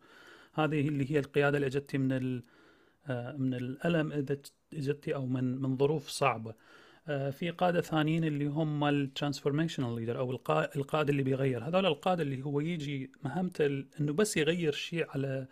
هذه 0.54 0.88
اللي 0.88 1.10
هي 1.12 1.18
القيادة 1.18 1.56
اللي 1.56 1.66
اجتي 1.66 1.98
من 1.98 2.42
آه، 3.06 3.36
من 3.36 3.54
الألم 3.54 4.12
إذا 4.12 4.38
اجتي 4.72 5.14
أو 5.14 5.26
من 5.26 5.62
من 5.62 5.76
ظروف 5.76 6.08
صعبة. 6.08 6.54
في 7.06 7.50
قادة 7.58 7.80
ثانيين 7.80 8.24
اللي 8.24 8.46
هم 8.46 8.84
ال 8.84 8.91
transformational 8.91 9.94
leader 9.94 10.18
أو 10.18 10.30
القائد 10.76 11.08
اللي 11.08 11.22
بيغير. 11.22 11.68
هذول 11.68 11.86
القادة 11.86 12.22
اللي 12.22 12.42
هو 12.42 12.60
يجي 12.60 13.10
مهمته 13.24 13.66
إنه 14.00 14.12
بس 14.12 14.36
يغير 14.36 14.72
شيء 14.72 15.06
على 15.10 15.46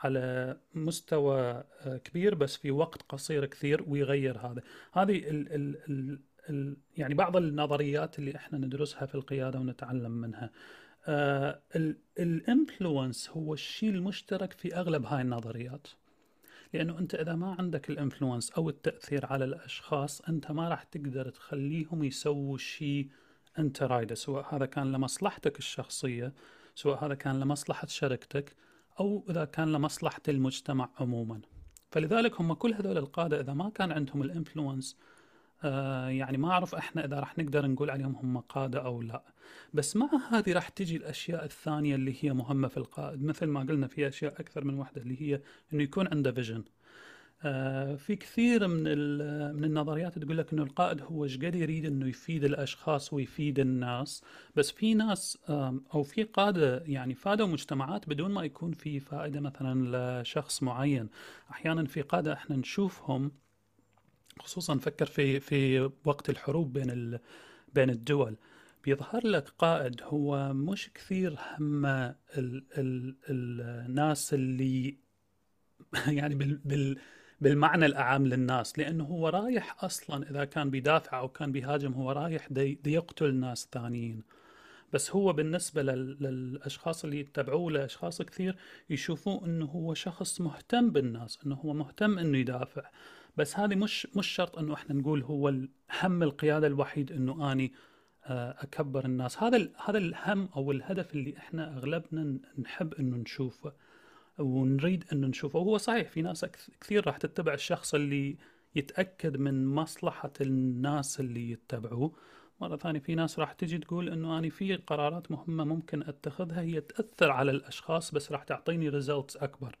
على 0.00 0.56
مستوى 0.74 1.64
كبير 2.04 2.34
بس 2.34 2.56
في 2.56 2.70
وقت 2.70 3.02
قصير 3.02 3.46
كثير 3.46 3.84
ويغير 3.88 4.38
هذا. 4.38 4.62
هذه 4.92 5.18
ال 5.18 5.52
ال 5.52 6.18
ال 6.50 6.76
يعني 6.96 7.14
بعض 7.14 7.36
النظريات 7.36 8.18
اللي 8.18 8.36
إحنا 8.36 8.58
ندرسها 8.58 9.06
في 9.06 9.14
القيادة 9.14 9.58
ونتعلم 9.58 10.10
منها. 10.10 10.50
آه 11.06 11.60
ال 12.18 12.29
influence 12.29 13.30
هو 13.30 13.54
الشيء 13.54 13.90
المشترك 13.90 14.52
في 14.52 14.76
أغلب 14.76 15.06
هاي 15.06 15.22
النظريات. 15.22 15.86
لأنه 16.74 16.98
أنت 16.98 17.14
إذا 17.14 17.34
ما 17.34 17.56
عندك 17.58 17.90
ال 17.90 17.96
influence 17.96 18.50
أو 18.50 18.68
التأثير 18.68 19.26
على 19.26 19.44
الأشخاص 19.44 20.20
أنت 20.20 20.50
ما 20.50 20.68
راح 20.68 20.82
تقدر 20.82 21.30
تخليهم 21.30 22.04
يسووا 22.04 22.58
شيء 22.58 23.08
أنت 23.58 23.82
رايده 23.82 24.14
سواء 24.14 24.54
هذا 24.54 24.66
كان 24.66 24.92
لمصلحتك 24.92 25.58
الشخصية 25.58 26.32
سواء 26.74 27.04
هذا 27.04 27.14
كان 27.14 27.40
لمصلحة 27.40 27.86
شركتك 27.86 28.56
أو 29.00 29.24
إذا 29.30 29.44
كان 29.44 29.72
لمصلحة 29.72 30.22
المجتمع 30.28 30.90
عموما. 30.98 31.40
فلذلك 31.90 32.40
هم 32.40 32.52
كل 32.52 32.74
هذول 32.74 32.98
القادة 32.98 33.40
إذا 33.40 33.54
ما 33.54 33.70
كان 33.70 33.92
عندهم 33.92 34.22
ال 34.22 34.29
influence 34.29 34.96
آه، 35.64 36.08
يعني 36.08 36.36
ما 36.38 36.50
أعرف 36.50 36.74
إحنا 36.74 37.04
إذا 37.04 37.20
راح 37.20 37.38
نقدر 37.38 37.66
نقول 37.66 37.90
عليهم 37.90 38.16
هم 38.16 38.38
قادة 38.38 38.84
أو 38.84 39.02
لا. 39.02 39.22
بس 39.74 39.96
مع 39.96 40.10
هذه 40.30 40.52
راح 40.52 40.68
تجي 40.68 40.96
الأشياء 40.96 41.44
الثانية 41.44 41.94
اللي 41.94 42.16
هي 42.20 42.32
مهمة 42.32 42.68
في 42.68 42.76
القائد 42.76 43.22
مثل 43.24 43.46
ما 43.46 43.60
قلنا 43.60 43.86
في 43.86 44.08
أشياء 44.08 44.40
أكثر 44.40 44.64
من 44.64 44.74
واحدة 44.74 45.02
اللي 45.02 45.22
هي 45.22 45.40
إنه 45.72 45.82
يكون 45.82 46.08
عنده 46.08 46.32
فيجن 46.32 46.64
آه 47.42 47.94
في 47.96 48.16
كثير 48.16 48.68
من 48.68 48.82
من 49.56 49.64
النظريات 49.64 50.18
تقول 50.18 50.38
لك 50.38 50.52
إنه 50.52 50.62
القائد 50.62 51.02
هو 51.02 51.24
إيش 51.24 51.36
قد 51.36 51.54
يريد 51.54 51.84
إنه 51.86 52.08
يفيد 52.08 52.44
الأشخاص 52.44 53.12
ويفيد 53.12 53.58
الناس. 53.60 54.22
بس 54.56 54.70
في 54.70 54.94
ناس 54.94 55.38
أو 55.94 56.02
في 56.02 56.22
قادة 56.22 56.82
يعني 56.86 57.14
فادوا 57.14 57.46
مجتمعات 57.46 58.08
بدون 58.08 58.30
ما 58.30 58.44
يكون 58.44 58.72
في 58.72 59.00
فائدة 59.00 59.40
مثلا 59.40 60.22
لشخص 60.22 60.62
معين. 60.62 61.08
أحيانا 61.50 61.84
في 61.84 62.02
قادة 62.02 62.32
إحنا 62.32 62.56
نشوفهم 62.56 63.30
خصوصا 64.40 64.78
فكر 64.78 65.06
في 65.06 65.40
في 65.40 65.90
وقت 66.04 66.30
الحروب 66.30 66.72
بين 66.72 67.18
بين 67.74 67.90
الدول. 67.90 68.36
بيظهر 68.84 69.26
لك 69.26 69.48
قائد 69.58 70.02
هو 70.02 70.52
مش 70.54 70.90
كثير 70.94 71.38
هم 71.60 71.86
ال 71.86 72.64
ال 72.78 73.16
الناس 73.30 74.34
اللي 74.34 74.98
يعني 76.08 76.34
بال 76.34 76.60
بال 76.64 76.98
بالمعنى 77.40 77.86
الأعم 77.86 78.26
للناس 78.26 78.78
لأنه 78.78 79.04
هو 79.04 79.28
رايح 79.28 79.84
أصلا 79.84 80.30
إذا 80.30 80.44
كان 80.44 80.70
بيدافع 80.70 81.18
أو 81.18 81.28
كان 81.28 81.52
بيهاجم 81.52 81.92
هو 81.92 82.10
رايح 82.12 82.48
دي, 82.52 82.74
دي 82.74 82.92
يقتل 82.92 83.34
ناس 83.34 83.68
ثانيين. 83.72 84.22
بس 84.94 85.10
هو 85.10 85.32
بالنسبة 85.32 85.82
للأشخاص 85.82 87.04
اللي 87.04 87.20
يتبعوه 87.20 87.72
لأشخاص 87.72 88.22
كثير 88.22 88.56
يشوفوه 88.90 89.44
أنه 89.44 89.64
هو 89.64 89.94
شخص 89.94 90.40
مهتم 90.40 90.90
بالناس 90.90 91.38
أنه 91.46 91.54
هو 91.54 91.72
مهتم 91.72 92.18
أنه 92.18 92.38
يدافع. 92.38 92.82
بس 93.36 93.58
هذه 93.58 93.74
مش 93.74 94.06
مش 94.16 94.26
شرط 94.26 94.58
إنه 94.58 94.74
إحنا 94.74 94.94
نقول 94.94 95.22
هو 95.22 95.48
هم 96.02 96.22
القيادة 96.22 96.66
الوحيد 96.66 97.12
إنه 97.12 97.52
أني 97.52 97.72
آه، 98.24 98.56
أكبر 98.58 99.04
الناس. 99.04 99.42
هذا 99.42 99.68
هذا 99.84 99.98
الهم 99.98 100.48
أو 100.56 100.72
الهدف 100.72 101.14
اللي 101.14 101.36
إحنا 101.38 101.76
أغلبنا 101.78 102.38
نحب 102.58 102.94
إنه 102.94 103.16
نشوفه 103.16 103.72
ونريد 104.38 105.04
إنه 105.12 105.26
نشوفه. 105.26 105.58
وهو 105.58 105.78
صحيح 105.78 106.08
في 106.08 106.22
ناس 106.22 106.46
كثير 106.80 107.06
راح 107.06 107.16
تتبع 107.16 107.54
الشخص 107.54 107.94
اللي 107.94 108.36
يتأكد 108.74 109.36
من 109.36 109.66
مصلحة 109.66 110.32
الناس 110.40 111.20
اللي 111.20 111.50
يتبعوه. 111.50 112.12
مرة 112.60 112.76
ثانية 112.76 113.00
في 113.00 113.14
ناس 113.14 113.38
راح 113.38 113.52
تجي 113.52 113.78
تقول 113.78 114.08
إنه 114.08 114.38
أنا 114.38 114.48
في 114.48 114.76
قرارات 114.76 115.30
مهمة 115.30 115.64
ممكن 115.64 116.02
أتخذها 116.02 116.60
هي 116.60 116.80
تأثر 116.80 117.30
على 117.30 117.50
الأشخاص 117.50 118.10
بس 118.10 118.32
راح 118.32 118.42
تعطيني 118.44 118.88
ريزلتس 118.88 119.36
أكبر. 119.36 119.76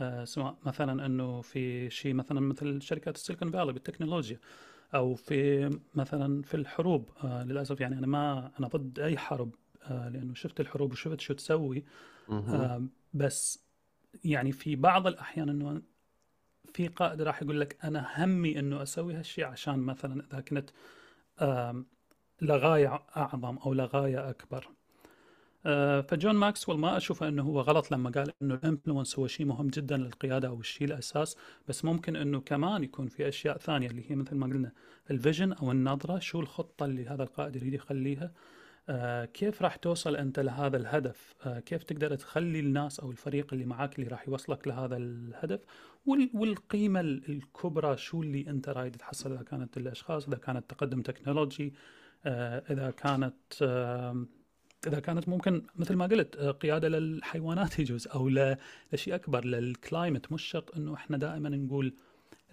آه، 0.00 0.24
سواء 0.24 0.56
مثلا 0.66 1.06
إنه 1.06 1.40
في 1.40 1.90
شيء 1.90 2.14
مثلا 2.14 2.40
مثل 2.40 2.82
شركات 2.82 3.16
السيليكون 3.16 3.50
فالي 3.50 3.72
بالتكنولوجيا 3.72 4.38
أو 4.94 5.14
في 5.14 5.70
مثلا 5.94 6.42
في 6.42 6.54
الحروب. 6.54 7.10
آه، 7.24 7.44
للأسف 7.44 7.80
يعني 7.80 7.98
أنا 7.98 8.06
ما 8.06 8.50
أنا 8.60 8.68
ضد 8.68 8.98
أي 9.00 9.18
حرب 9.18 9.54
آه، 9.82 10.08
لأنه 10.08 10.34
شفت 10.34 10.60
الحروب 10.60 10.92
وشفت 10.92 11.20
شو 11.20 11.34
تسوي. 11.34 11.84
آه، 12.54 12.86
بس 13.14 13.64
يعني 14.24 14.52
في 14.52 14.76
بعض 14.76 15.06
الأحيان 15.06 15.48
إنه 15.48 15.82
في 16.74 16.88
قائد 16.88 17.22
راح 17.22 17.42
يقول 17.42 17.60
لك 17.60 17.76
أنا 17.84 18.24
همي 18.24 18.58
إنه 18.58 18.82
أسوي 18.82 19.14
هالشيء 19.14 19.44
عشان 19.44 19.78
مثلا 19.78 20.24
إذا 20.32 20.40
كنت 20.40 20.70
آم، 21.40 21.86
لغاية 22.42 23.02
أعظم 23.16 23.56
أو 23.58 23.74
لغاية 23.74 24.30
أكبر. 24.30 24.68
آه، 25.66 26.00
فجون 26.00 26.34
ماكسويل 26.34 26.78
ما 26.78 26.96
أشوفه 26.96 27.28
إنه 27.28 27.42
هو 27.42 27.60
غلط 27.60 27.90
لما 27.90 28.10
قال 28.10 28.32
إنه 28.42 28.54
ال 28.54 28.60
influence 28.60 29.18
هو 29.18 29.26
شيء 29.26 29.46
مهم 29.46 29.66
جدا 29.68 29.96
للقيادة 29.96 30.48
أو 30.48 30.60
الشيء 30.60 30.86
الأساس 30.86 31.36
بس 31.68 31.84
ممكن 31.84 32.16
إنه 32.16 32.40
كمان 32.40 32.84
يكون 32.84 33.06
في 33.08 33.28
أشياء 33.28 33.58
ثانية 33.58 33.86
اللي 33.88 34.10
هي 34.10 34.16
مثل 34.16 34.36
ما 34.36 34.46
قلنا 34.46 34.72
ال 35.10 35.16
vision 35.16 35.52
أو 35.52 35.70
النظرة 35.72 36.18
شو 36.18 36.40
الخطة 36.40 36.84
اللي 36.84 37.06
هذا 37.06 37.22
القائد 37.22 37.56
يريد 37.56 37.74
يخليها؟ 37.74 38.32
آه، 38.88 39.24
كيف 39.24 39.62
راح 39.62 39.76
توصل 39.76 40.16
أنت 40.16 40.40
لهذا 40.40 40.76
الهدف؟ 40.76 41.34
آه، 41.46 41.60
كيف 41.60 41.82
تقدر 41.82 42.14
تخلي 42.14 42.60
الناس 42.60 43.00
أو 43.00 43.10
الفريق 43.10 43.52
اللي 43.52 43.64
معاك 43.64 43.98
اللي 43.98 44.10
راح 44.10 44.28
يوصلك 44.28 44.68
لهذا 44.68 44.96
الهدف؟ 44.96 45.60
وال- 46.06 46.30
والقيمة 46.34 47.00
ال- 47.00 47.28
الكبرى 47.28 47.96
شو 47.96 48.22
اللي 48.22 48.50
أنت 48.50 48.68
رايد 48.68 48.96
تحصل 48.96 49.32
إذا 49.32 49.42
كانت 49.42 49.76
الأشخاص 49.76 50.26
إذا 50.28 50.36
كانت 50.36 50.70
تقدم 50.70 51.02
technology 51.02 51.74
إذا 52.26 52.90
كانت 52.90 53.62
إذا 54.86 55.00
كانت 55.00 55.28
ممكن 55.28 55.62
مثل 55.76 55.94
ما 55.94 56.06
قلت 56.06 56.36
آه، 56.36 56.50
قيادة 56.50 56.88
للحيوانات 56.88 57.78
يجوز 57.80 58.08
أو 58.08 58.28
لشيء 58.92 59.14
أكبر 59.14 59.44
للكلايمت 59.44 60.32
مش 60.32 60.42
شرط 60.42 60.76
إنه 60.76 60.94
إحنا 60.94 61.16
دائما 61.16 61.48
نقول 61.48 61.94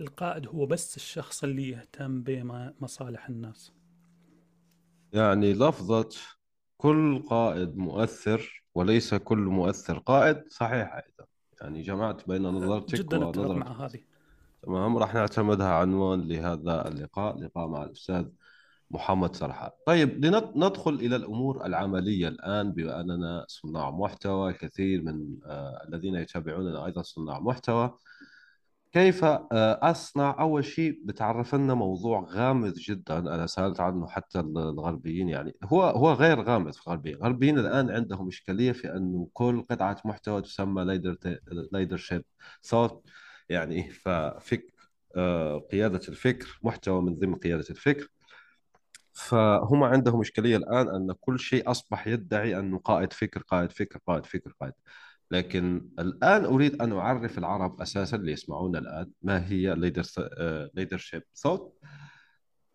القائد 0.01 0.47
هو 0.47 0.65
بس 0.65 0.95
الشخص 0.95 1.43
اللي 1.43 1.69
يهتم 1.69 2.23
بمصالح 2.23 3.29
الناس. 3.29 3.73
يعني 5.13 5.53
لفظة 5.53 6.09
كل 6.77 7.19
قائد 7.29 7.77
مؤثر 7.77 8.63
وليس 8.75 9.13
كل 9.13 9.37
مؤثر 9.37 9.97
قائد 9.97 10.43
صحيح 10.49 10.93
أيضا. 10.93 11.29
يعني 11.61 11.81
جمعت 11.81 12.27
بين 12.27 12.41
نظرتك 12.41 12.95
جدا 12.95 13.25
ونظرة 13.25 13.53
مع 13.53 13.85
هذه. 13.85 13.99
تمام 14.63 14.97
راح 14.97 15.13
نعتمدها 15.13 15.73
عنوان 15.73 16.27
لهذا 16.27 16.87
اللقاء 16.87 17.39
لقاء 17.39 17.67
مع 17.67 17.83
الأستاذ 17.83 18.25
محمد 18.91 19.35
سرحان 19.35 19.69
طيب 19.85 20.25
لندخل 20.25 20.93
إلى 20.93 21.15
الأمور 21.15 21.65
العملية 21.65 22.27
الآن 22.27 22.71
بما 22.71 23.01
أننا 23.01 23.45
صناع 23.47 23.91
محتوى 23.91 24.53
كثير 24.53 25.01
من 25.01 25.37
آه 25.45 25.81
الذين 25.87 26.15
يتابعوننا 26.15 26.85
أيضا 26.85 27.01
صناع 27.01 27.39
محتوى. 27.39 27.97
كيف 28.91 29.23
آه، 29.25 29.79
أصنع؟ 29.81 30.35
أول 30.39 30.65
شيء 30.65 31.01
بتعرف 31.05 31.55
لنا 31.55 31.73
موضوع 31.73 32.25
غامض 32.29 32.73
جدا. 32.73 33.17
أنا 33.17 33.47
سألت 33.47 33.79
عنه 33.79 34.07
حتى 34.07 34.39
الغربيين 34.39 35.29
يعني. 35.29 35.55
هو 35.63 35.83
هو 35.83 36.13
غير 36.13 36.41
غامض 36.41 36.73
في 36.73 36.87
الغربيين 36.87 37.15
الغربيين 37.15 37.59
الآن 37.59 37.89
عندهم 37.89 38.27
إشكالية 38.27 38.71
في 38.71 38.93
أنه 38.97 39.27
كل 39.33 39.65
قطعة 39.69 40.01
محتوى 40.05 40.41
تسمى 40.41 40.99
leadership 41.75 42.21
thought. 42.69 42.93
يعني 43.49 43.89
ففكر 43.89 44.73
آه، 45.15 45.57
قيادة 45.71 46.01
الفكر 46.09 46.59
محتوى 46.63 47.01
من 47.01 47.15
ضمن 47.15 47.35
قيادة 47.35 47.65
الفكر. 47.69 48.07
فهم 49.15 49.83
عندهم 49.83 50.21
إشكالية 50.21 50.57
الآن 50.57 50.89
أن 50.89 51.13
كل 51.21 51.39
شيء 51.39 51.71
أصبح 51.71 52.07
يدعي 52.07 52.59
أنه 52.59 52.79
قائد 52.79 53.13
فكر 53.13 53.41
قائد 53.41 53.71
فكر 53.71 53.99
قائد 54.07 54.25
فكر 54.25 54.53
قائد. 54.61 54.73
لكن 55.31 55.89
الآن 55.99 56.45
أريد 56.45 56.81
أن 56.81 56.93
أعرف 56.93 57.37
العرب 57.37 57.81
أساسا 57.81 58.17
اللي 58.17 58.31
يسمعون 58.31 58.75
الآن 58.75 59.11
ما 59.21 59.47
هي 59.47 59.75
leadership 60.77 61.21
thought. 61.47 61.85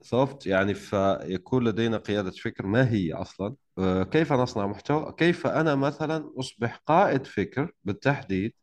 ثوفت 0.04 0.46
يعني 0.46 0.74
فيكون 0.74 1.64
لدينا 1.68 1.96
قيادة 1.96 2.30
فكر 2.30 2.66
ما 2.66 2.90
هي 2.90 3.12
أصلا؟ 3.12 3.54
آه، 3.78 4.02
كيف 4.02 4.32
نصنع 4.32 4.66
محتوى؟ 4.66 5.14
كيف 5.18 5.46
أنا 5.46 5.74
مثلا 5.74 6.32
أصبح 6.38 6.76
قائد 6.86 7.26
فكر 7.26 7.72
بالتحديد 7.84 8.54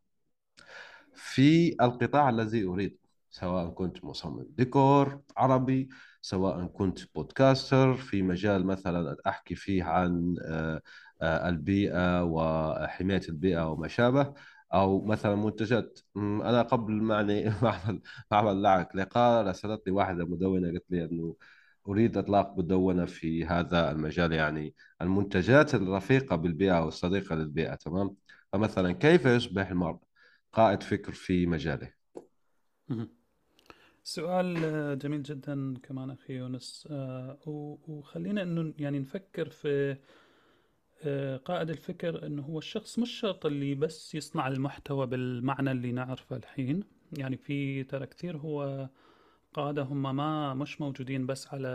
في 1.14 1.76
القطاع 1.82 2.28
الذي 2.28 2.64
أريد 2.64 2.98
سواء 3.30 3.70
كنت 3.70 4.04
مصمم 4.04 4.46
ديكور 4.50 5.20
عربي 5.36 5.88
سواء 6.20 6.66
كنت 6.66 7.14
بودكاستر 7.14 7.94
في 7.94 8.22
مجال 8.22 8.66
مثلا 8.66 9.16
أحكي 9.26 9.54
فيه 9.54 9.84
عن 9.84 10.36
آه، 10.44 10.82
آه، 11.22 11.48
البيئة 11.48 12.24
وحماية 12.24 13.20
البيئة 13.28 13.70
وما 13.70 13.88
شابه 13.88 14.34
أو 14.74 15.04
مثلا 15.04 15.34
منتجات. 15.34 15.98
م، 16.14 16.42
أنا 16.42 16.62
قبل 16.62 16.92
معني 16.92 17.44
معمل 17.62 18.00
معمل 18.30 18.62
لعك 18.62 18.96
لقاء 18.96 19.44
راسلتني 19.46 19.92
واحدة 19.92 20.24
مدونة 20.24 20.66
قالت 20.68 20.84
لي 20.90 21.04
أنه 21.04 21.36
أريد 21.88 22.16
إطلاق 22.18 22.58
مدونة 22.58 23.06
في 23.06 23.44
هذا 23.46 23.90
المجال 23.90 24.32
يعني 24.32 24.74
المنتجات 25.02 25.74
الرفيقة 25.74 26.36
بالبيئة 26.36 26.84
والصديقة 26.84 27.34
للبيئة 27.36 27.74
تمام؟ 27.74 28.16
فمثلا 28.52 28.92
كيف 28.92 29.26
يصبح 29.26 29.68
المرء؟ 29.70 29.98
قائد 30.52 30.82
فكر 30.82 31.12
في 31.12 31.46
مجاله. 31.46 31.92
سؤال 34.08 34.64
آه، 34.64 34.94
جميل 34.94 35.22
جدا 35.22 35.74
كمان 35.82 36.10
أخي 36.10 36.32
يونس. 36.32 36.88
آه، 36.90 37.38
وخلينا 37.88 38.42
إنه 38.42 38.74
يعني 38.78 38.98
نفكر 38.98 39.48
في 39.48 39.96
آه، 41.04 41.36
قائد 41.36 41.70
الفكر 41.70 42.26
إنه 42.26 42.42
هو 42.42 42.58
الشخص 42.58 42.98
مش 42.98 43.10
شرط 43.10 43.46
اللي 43.46 43.74
بس 43.74 44.14
يصنع 44.14 44.48
المحتوى 44.48 45.06
بالمعنى 45.06 45.70
اللي 45.70 45.92
نعرفه 45.92 46.36
الحين. 46.36 46.84
يعني 47.18 47.36
في 47.36 47.84
ترى 47.84 48.06
كثير 48.06 48.36
هو 48.36 48.88
قادة 49.54 49.82
هم 49.82 50.16
ما 50.16 50.54
مش 50.54 50.80
موجودين 50.80 51.26
بس 51.26 51.54
على 51.54 51.68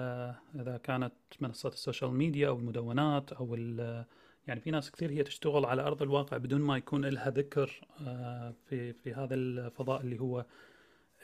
إذا 0.56 0.78
كانت 0.78 1.14
منصات 1.40 1.74
ال 1.74 1.79
social 1.79 2.12
media 2.14 2.48
أو 2.48 2.58
المدونات 2.58 3.32
ال 3.42 4.06
يعني 4.48 4.60
في 4.62 4.72
ناس 4.72 4.92
كثير 4.92 5.12
هي 5.12 5.24
تشتغل 5.24 5.66
على 5.66 5.82
أرض 5.82 6.02
الواقع 6.02 6.38
بدون 6.38 6.62
ما 6.62 6.78
يكون 6.78 7.06
لها 7.06 7.30
ذكر 7.30 7.88
في 8.70 8.94
في 8.94 9.14
هذا 9.14 9.36
الفضاء 9.36 10.02
اللي 10.02 10.20
هو 10.20 10.46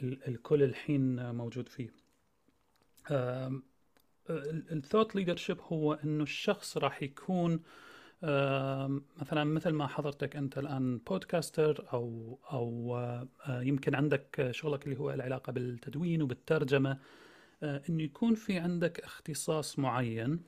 الكل 0.04 0.64
الحين 0.64 1.36
موجود 1.36 1.70
فيه. 1.70 1.90
الثوت 4.72 5.16
ليدرشيب 5.16 5.58
هو 5.62 5.94
إنه 5.94 6.24
الشخص 6.24 6.78
راح 6.78 7.04
يكون 7.04 7.60
مثلا 9.22 9.44
مثل 9.44 9.70
ما 9.70 9.88
حضرتك 9.88 10.36
أنت 10.36 10.58
الآن 10.58 10.98
بودكاستر 10.98 11.86
أو 11.94 12.38
أو 12.52 12.98
يمكن 13.50 13.96
عندك 13.96 14.50
شغلك 14.52 14.86
اللي 14.86 15.00
هو 15.00 15.12
العلاقة 15.12 15.52
بالتدوين 15.52 16.22
وبالترجمة 16.22 16.98
إنه 17.64 18.04
يكون 18.04 18.36
في 18.36 18.58
عندك 18.58 19.00
اختصاص 19.00 19.80
معين 19.80 20.40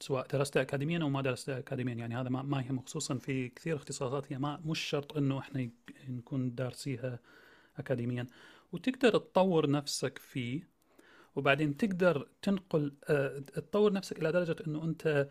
سواء 0.00 0.26
درسته 0.32 0.60
اكاديميا 0.60 1.02
أو 1.02 1.08
ما 1.08 1.22
درسته 1.22 1.58
اكاديميا. 1.58 1.94
يعني 1.94 2.16
هذا 2.16 2.28
ما, 2.28 2.60
يهم 2.60 2.80
خصوصا 2.80 3.14
في 3.18 3.48
كثير 3.48 3.76
اختصاصات 3.76 4.32
هي 4.32 4.38
ما 4.38 4.60
مش 4.64 4.80
شرط 4.80 5.16
إنه 5.16 5.38
إحنا 5.38 5.70
نكون 6.08 6.54
دارسيها 6.54 7.18
اكاديميا 7.80 8.26
وتقدر 8.72 9.10
تطور 9.10 9.70
نفسك 9.70 10.18
فيه. 10.18 10.68
وبعدين 11.36 11.76
تقدر 11.76 12.28
تنقل 12.42 12.92
آه، 13.08 13.38
تطور 13.38 13.92
نفسك 13.92 14.18
إلى 14.18 14.32
درجة 14.32 14.56
إنه 14.66 14.84
أنت 14.84 15.28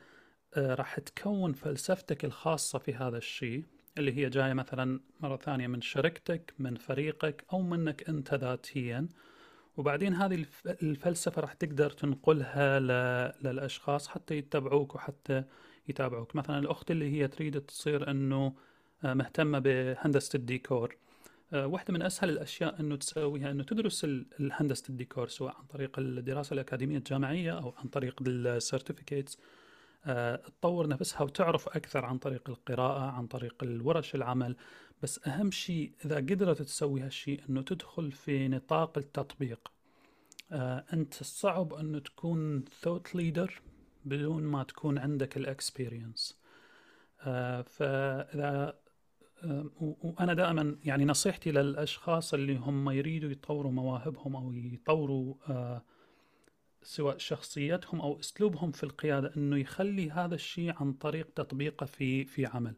آه، 0.57 0.75
راح 0.75 0.99
تكون 0.99 1.53
فلسفتك 1.53 2.25
الخاصة 2.25 2.79
في 2.79 2.93
هذا 2.93 3.17
الشيء 3.17 3.63
اللي 3.97 4.17
هي 4.17 4.29
جاية 4.29 4.53
مثلا 4.53 4.99
مرة 5.19 5.37
ثانية 5.37 5.67
من 5.67 5.81
شركتك 5.81 6.53
من 6.59 6.75
فريقك 6.75 7.45
أو 7.53 7.61
منك 7.61 8.09
أنت 8.09 8.33
ذاتيا. 8.33 9.07
وبعدين 9.77 10.13
هذه 10.13 10.35
الف- 10.35 10.67
الفلسفة 10.67 11.41
راح 11.41 11.53
تقدر 11.53 11.89
تنقلها 11.89 12.79
للأشخاص 13.41 14.07
حتى 14.07 14.35
يتبعوك 14.37 14.95
وحتى 14.95 15.43
يتابعوك. 15.87 16.35
مثلا 16.35 16.59
الأخت 16.59 16.91
اللي 16.91 17.11
هي 17.21 17.27
تريد 17.27 17.61
تصير 17.61 18.11
أنه 18.11 18.53
آه، 19.03 19.13
مهتمة 19.13 19.59
بهندسة 19.59 20.37
الديكور. 20.37 20.97
واحدة 21.53 21.93
من 21.93 22.01
أسهل 22.01 22.29
الأشياء 22.29 22.79
أنه 22.79 22.95
تسويها 22.95 23.51
أنه 23.51 23.63
تدرس 23.63 24.03
ال- 24.03 24.25
الهندسة 24.39 24.83
الديكور 24.89 25.27
سواء 25.27 25.55
عن 25.57 25.63
طريق 25.65 25.99
الدراسة 25.99 26.53
الأكاديمية 26.53 26.97
الجامعية 26.97 27.51
أو 27.59 27.73
عن 27.77 27.87
طريق 27.87 28.15
ال 28.27 28.36
certificates 28.36 29.37
تطور 30.45 30.87
نفسها 30.87 31.21
وتعرف 31.21 31.67
أكثر 31.69 32.05
عن 32.05 32.17
طريق 32.17 32.49
القراءة 32.49 32.99
عن 33.11 33.27
طريق 33.27 33.55
الورش 33.63 34.15
العمل. 34.15 34.55
بس 35.03 35.27
أهم 35.27 35.51
شيء 35.51 35.91
إذا 36.05 36.15
قدرت 36.15 36.61
تسوي 36.61 37.01
هالشيء 37.01 37.41
أنه 37.49 37.61
تدخل 37.61 38.11
في 38.11 38.47
نطاق 38.47 38.97
التطبيق. 38.97 39.71
آه، 40.51 40.85
أنت 40.93 41.13
صعب 41.13 41.73
أنه 41.73 41.99
تكون 41.99 42.63
thought 42.81 43.15
leader 43.15 43.61
بدون 44.05 44.43
ما 44.43 44.63
تكون 44.63 44.97
عندك 44.97 45.37
ال 45.37 45.47
experience 45.47 46.39
فإذا 47.65 48.67
آه، 48.67 48.75
وأنا 49.79 50.33
دائما 50.33 50.75
يعني 50.83 51.05
نصيحتي 51.05 51.51
للأشخاص 51.51 52.33
اللي 52.33 52.55
هم 52.55 52.89
يريدوا 52.89 53.31
يطوروا 53.31 53.71
مواهبهم 53.71 54.35
أو 54.35 54.53
يطوروا 54.53 55.33
آه، 55.49 55.81
سواء 56.83 57.17
شخصيتهم 57.17 58.01
أو 58.01 58.19
أسلوبهم 58.19 58.71
في 58.71 58.83
القيادة 58.83 59.31
إنه 59.37 59.57
يخلي 59.57 60.11
هذا 60.11 60.35
الشيء 60.35 60.73
عن 60.79 60.93
طريق 60.93 61.27
تطبيقه 61.35 61.85
في 61.85 62.25
في 62.25 62.45
عمل. 62.45 62.73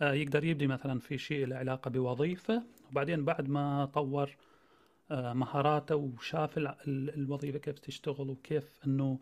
يقدر 0.00 0.44
يبدي 0.44 0.66
مثلا 0.66 1.00
في 1.00 1.18
شيء 1.18 1.46
له 1.46 1.56
علاقة 1.56 1.90
بوظيفة 1.90 2.62
وبعدين 2.90 3.24
بعد 3.24 3.48
ما 3.48 3.84
طور 3.84 4.36
آه، 5.10 5.32
مهاراته 5.32 5.96
وشاف 5.96 6.58
الوظيفة 6.88 7.58
كيف 7.58 7.78
تشتغل 7.78 8.30
وكيف 8.30 8.80
إنه 8.86 9.18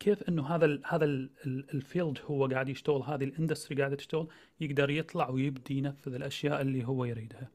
كيف 0.00 0.22
إنه 0.28 0.46
هذا 0.46 0.64
ال 0.64 0.80
هذا 0.86 1.04
ال 1.46 1.58
field 1.58 2.18
هو 2.26 2.46
قاعد 2.46 2.68
يشتغل 2.68 3.02
هذه 3.02 3.24
ال 3.24 3.30
industry 3.30 3.80
قاعدة 3.80 3.96
تشتغل 3.96 4.28
يقدر 4.60 4.90
يطلع 4.90 5.30
ويبدي 5.30 5.78
ينفذ 5.78 6.14
الأشياء 6.14 6.60
اللي 6.60 6.84
هو 6.84 7.04
يريدها. 7.04 7.48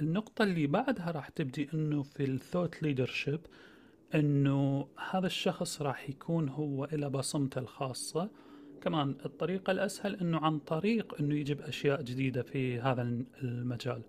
النقطة 0.00 0.42
اللي 0.42 0.66
بعدها 0.66 1.10
راح 1.10 1.28
تبدي 1.28 1.68
إنه 1.74 2.02
في 2.02 2.24
ال 2.24 2.31
thought 2.31 2.82
leadership 2.82 3.40
إنه 4.14 4.88
هذا 5.10 5.26
الشخص 5.26 5.82
راح 5.82 6.10
يكون 6.10 6.48
هو 6.48 6.88
له 6.92 7.08
بصمته 7.08 7.58
الخاصة 7.58 8.30
كمان 8.80 9.14
الطريقة 9.24 9.70
الأسهل 9.70 10.16
إنه 10.16 10.38
عن 10.38 10.58
طريق 10.58 11.20
إنه 11.20 11.34
يجيب 11.34 11.60
أشياء 11.60 12.02
جديدة 12.02 12.42
في 12.42 12.80
هذا 12.80 13.02
المجال. 13.42 14.02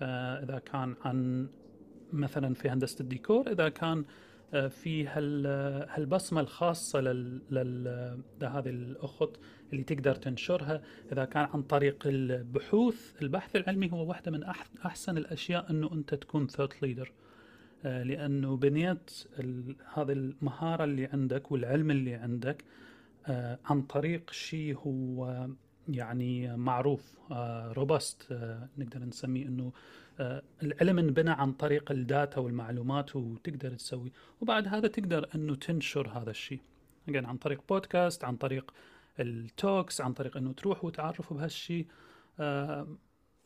فإذا 0.00 0.58
كان 0.58 0.94
عن 1.04 1.48
مثلا 2.12 2.54
في 2.54 2.68
هندسة 2.68 3.02
الديكور 3.02 3.52
إذا 3.52 3.68
كان 3.68 4.04
في 4.52 5.06
هالبصمة 5.88 6.40
الخاصة 6.40 7.00
لهذه 7.00 8.68
الأخت 8.68 9.30
اللي 9.72 9.84
تقدر 9.84 10.14
تنشرها. 10.14 10.82
إذا 11.12 11.24
كان 11.24 11.48
عن 11.54 11.62
طريق 11.62 12.06
البحوث 12.06 13.22
البحث 13.22 13.56
العلمي 13.56 13.92
هو 13.92 14.08
واحدة 14.08 14.30
من 14.30 14.44
أحسن 14.84 15.18
الأشياء 15.18 15.70
إنه 15.70 15.92
أنت 15.92 16.14
تكون 16.14 16.46
ثوت 16.46 16.82
ليدر 16.82 17.12
آه، 17.84 18.02
لأنه 18.02 18.56
بنيت 18.56 19.10
هذه 19.94 20.12
المهارة 20.12 20.84
اللي 20.84 21.06
عندك 21.06 21.52
والعلم 21.52 21.90
اللي 21.90 22.14
عندك 22.14 22.64
آه، 23.26 23.58
عن 23.64 23.82
طريق 23.82 24.30
شيء 24.30 24.76
هو 24.76 25.48
يعني 25.88 26.56
معروف 26.56 27.16
robust 27.72 28.32
آه، 28.32 28.34
آه، 28.34 28.68
نقدر 28.78 29.04
نسميه 29.04 29.46
إنه 29.46 29.64
آه، 29.64 29.72
العلم 30.62 30.98
انبنى 30.98 31.30
عن 31.30 31.52
طريق 31.52 31.90
ال 31.90 32.00
data 32.00 32.40
والمعلومات 32.40 33.16
وتقدر 33.16 33.74
تسوي. 33.74 34.12
وبعد 34.40 34.68
هذا 34.68 34.88
تقدر 34.88 35.28
انه 35.34 35.54
تنشر 35.54 36.08
هذا 36.08 36.30
الشيء. 36.30 36.60
عن 37.08 37.36
طريق 37.36 37.60
بودكاست 37.68 38.24
عن 38.24 38.36
طريق 38.36 38.74
ال 39.20 39.33
talks 39.33 40.00
عن 40.00 40.12
طريق 40.12 40.36
انه 40.36 40.52
تروح 40.52 40.84
وتعرفوا 40.84 41.36
بهالشيء. 41.36 41.86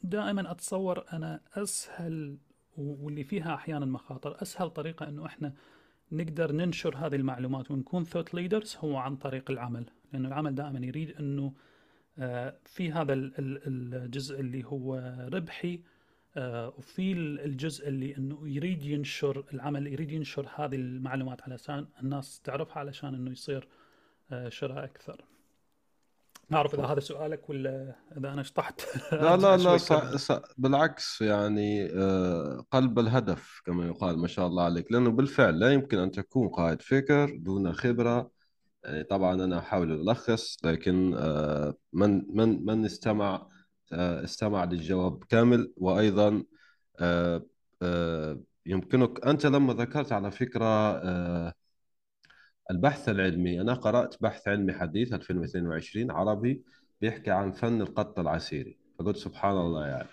دائما 0.03 0.51
أتصور 0.51 1.05
أنا 1.13 1.41
أسهل 1.55 2.39
واللي 2.77 3.25
فيها 3.25 3.55
أحيانا 3.55 3.87
مخاطر. 3.87 4.43
أسهل 4.43 4.71
طريقة 4.71 5.09
إنه 5.09 5.27
إحنا 5.27 5.53
نقدر 6.13 6.53
ننشر 6.53 6.97
هذه 6.97 7.17
المعلومات 7.17 7.71
ونكون 7.71 8.05
ثوت 8.05 8.35
ليدرز 8.35 8.77
هو 8.81 8.97
عن 8.97 9.17
طريق 9.17 9.51
العمل. 9.51 9.87
لأنه 10.13 10.29
العمل 10.29 10.55
دائما 10.55 10.87
يريد 10.87 11.11
إنه 11.21 11.53
آه، 12.19 12.57
في 12.65 12.93
هذا 12.93 13.13
الجزء 13.13 14.41
اللي 14.41 14.65
هو 14.65 15.15
ربحي 15.33 15.75
آه، 15.75 15.96
وفي 16.79 17.12
الجزء 17.12 17.88
اللي 17.88 18.16
إنه 18.16 18.49
يريد 18.49 18.83
ينشر 18.85 19.44
العمل 19.55 19.87
يريد 19.87 20.12
ينشر 20.12 20.49
هذه 20.55 20.75
المعلومات 20.75 21.42
علشان 21.42 21.87
الناس 22.03 22.40
تعرفها 22.44 22.79
علشان 22.79 23.14
إنه 23.14 23.31
يصير 23.31 23.68
آه، 24.31 24.49
شراء 24.49 24.85
أكثر. 24.85 25.25
ما 26.51 26.57
أعرف 26.57 26.75
إذا 26.75 26.85
هذا 26.85 27.01
سؤالك 27.01 27.51
ولا 27.51 27.94
إذا 28.18 28.33
أنا 28.33 28.42
شطحت. 28.42 28.81
لا 29.12 29.37
لا 29.37 29.57
لا 29.64 29.77
صح 29.77 30.16
صح. 30.16 30.42
بالعكس 30.59 31.22
يعني 31.22 31.88
قلب 32.70 32.99
الهدف 32.99 33.62
كما 33.66 33.87
يقال 33.87 34.18
ما 34.18 34.27
شاء 34.27 34.46
الله 34.46 34.64
عليك. 34.64 34.92
لأنه 34.92 35.11
بالفعل 35.11 35.59
لا 35.59 35.72
يمكن 35.72 35.99
أن 35.99 36.11
تكون 36.11 36.49
قائد 36.49 36.83
فكر 36.83 37.37
دون 37.37 37.72
خبرة. 37.72 38.31
يعني 38.85 39.05
طبعا 39.05 39.44
أنا 39.44 39.59
أحاول 39.59 39.92
ألخص 39.92 40.57
لكن 40.64 41.14
آه، 41.14 41.75
من 41.92 42.37
من 42.37 42.64
من 42.66 42.85
استمع 42.85 43.35
آه، 43.35 43.49
استمع 43.92 44.64
للجواب 44.64 45.25
كامل. 45.25 45.72
وأيضا 45.77 46.42
آه، 47.01 47.42
يمكنك 48.66 49.27
أنت 49.27 49.46
لما 49.46 49.75
ذكرت 49.75 50.12
على 50.12 50.31
فكرة 50.31 51.03
البحث 52.70 53.09
العلمي 53.09 53.61
أنا 53.61 53.75
قرأت 53.75 54.22
بحث 54.22 54.49
علمي 54.49 54.72
حديث 54.72 55.12
2022 55.12 56.11
عربي 56.11 56.62
بيحكي 57.01 57.31
عن 57.31 57.53
فن 57.53 57.81
القط 57.81 58.18
العسيري. 58.18 58.79
فقلت 58.99 59.16
سبحان 59.16 59.57
الله 59.57 59.87
يعني. 59.87 60.09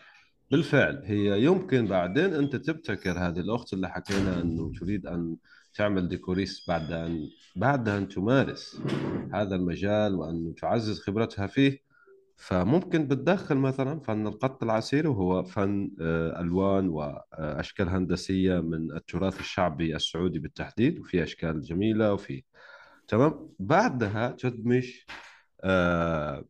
بالفعل 0.51 1.01
هي 1.05 1.43
يمكن 1.43 1.87
بعدين 1.87 2.33
أنت 2.33 2.55
تبتكر 2.55 3.11
هذه 3.11 3.39
الأخت 3.39 3.73
اللي 3.73 3.89
حكينا 3.89 4.41
إنه 4.41 4.71
تريد 4.79 5.07
أن 5.07 5.35
تعمل 5.73 6.07
ديكوريس 6.07 6.65
بعد 6.67 6.91
أن 6.91 7.29
بعد 7.55 7.89
أن 7.89 8.07
تمارس 8.07 8.81
هذا 9.33 9.55
المجال 9.55 10.15
وأن 10.15 10.55
تعزز 10.55 10.99
خبرتها 10.99 11.47
فيه. 11.47 11.92
فممكن 12.35 13.07
بتدخل 13.07 13.55
مثلا 13.55 13.99
فن 13.99 14.27
القط 14.27 14.63
العسيري 14.63 15.07
وهو 15.07 15.43
فن 15.43 15.91
آه، 16.01 16.41
ألوان 16.41 16.89
وأشكال 16.89 17.89
هندسية 17.89 18.59
من 18.59 18.91
التراث 18.91 19.39
الشعبي 19.39 19.95
السعودي 19.95 20.39
بالتحديد 20.39 20.99
وفي 20.99 21.23
أشكال 21.23 21.61
جميلة 21.61 22.13
وفي 22.13 22.43
تمام؟ 23.07 23.49
بعدها 23.59 24.31
تدمج 24.31 24.89
آه، 25.63 26.45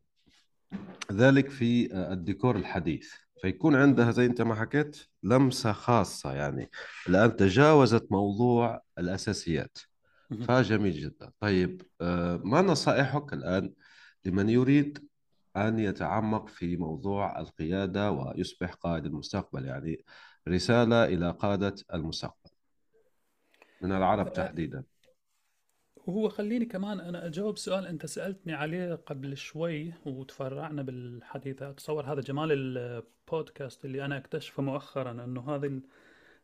ذلك 1.11 1.49
في 1.49 1.93
آه، 1.93 2.13
الديكور 2.13 2.55
الحديث. 2.55 3.13
فيكون 3.41 3.75
عندها 3.75 4.11
زي 4.11 4.25
أنت 4.25 4.41
ما 4.41 4.55
حكيت 4.55 4.97
لمسة 5.23 5.71
خاصة 5.71 6.33
يعني. 6.33 6.69
الآن 7.09 7.35
تجاوزت 7.35 8.11
موضوع 8.11 8.81
الأساسيات. 8.97 9.77
فجميل 10.47 10.93
جدا. 10.93 11.31
طيب 11.39 11.81
آه، 12.01 12.41
ما 12.43 12.61
نصائحك 12.61 13.33
الآن 13.33 13.73
لمن 14.25 14.49
يريد 14.49 15.07
أن 15.57 15.79
يتعمق 15.79 16.47
في 16.47 16.77
موضوع 16.77 17.39
القيادة 17.39 18.11
ويصبح 18.11 18.73
قائد 18.73 19.05
المستقبل 19.05 19.65
يعني 19.65 20.05
رسالة 20.47 21.05
إلى 21.05 21.31
قادة 21.31 21.75
المستقبل. 21.93 22.51
من 23.81 23.91
العرب 23.91 24.33
تحديدا. 24.33 24.83
وهو 25.95 26.29
خليني 26.29 26.65
كمان 26.65 26.99
أنا 26.99 27.25
أجاوب 27.25 27.57
سؤال 27.57 27.87
أنت 27.87 28.05
سألتني 28.05 28.53
عليه 28.53 28.95
قبل 28.95 29.37
شوي 29.37 29.93
وتفرعنا 30.05 30.81
بالحديث. 30.81 31.61
أتصور 31.61 32.13
هذا 32.13 32.21
جمال 32.21 32.51
البودكاست 32.51 33.85
اللي 33.85 34.05
أنا 34.05 34.17
أكتشفه 34.17 34.63
مؤخرا 34.63 35.11
أنه 35.11 35.55
هذا 35.55 35.79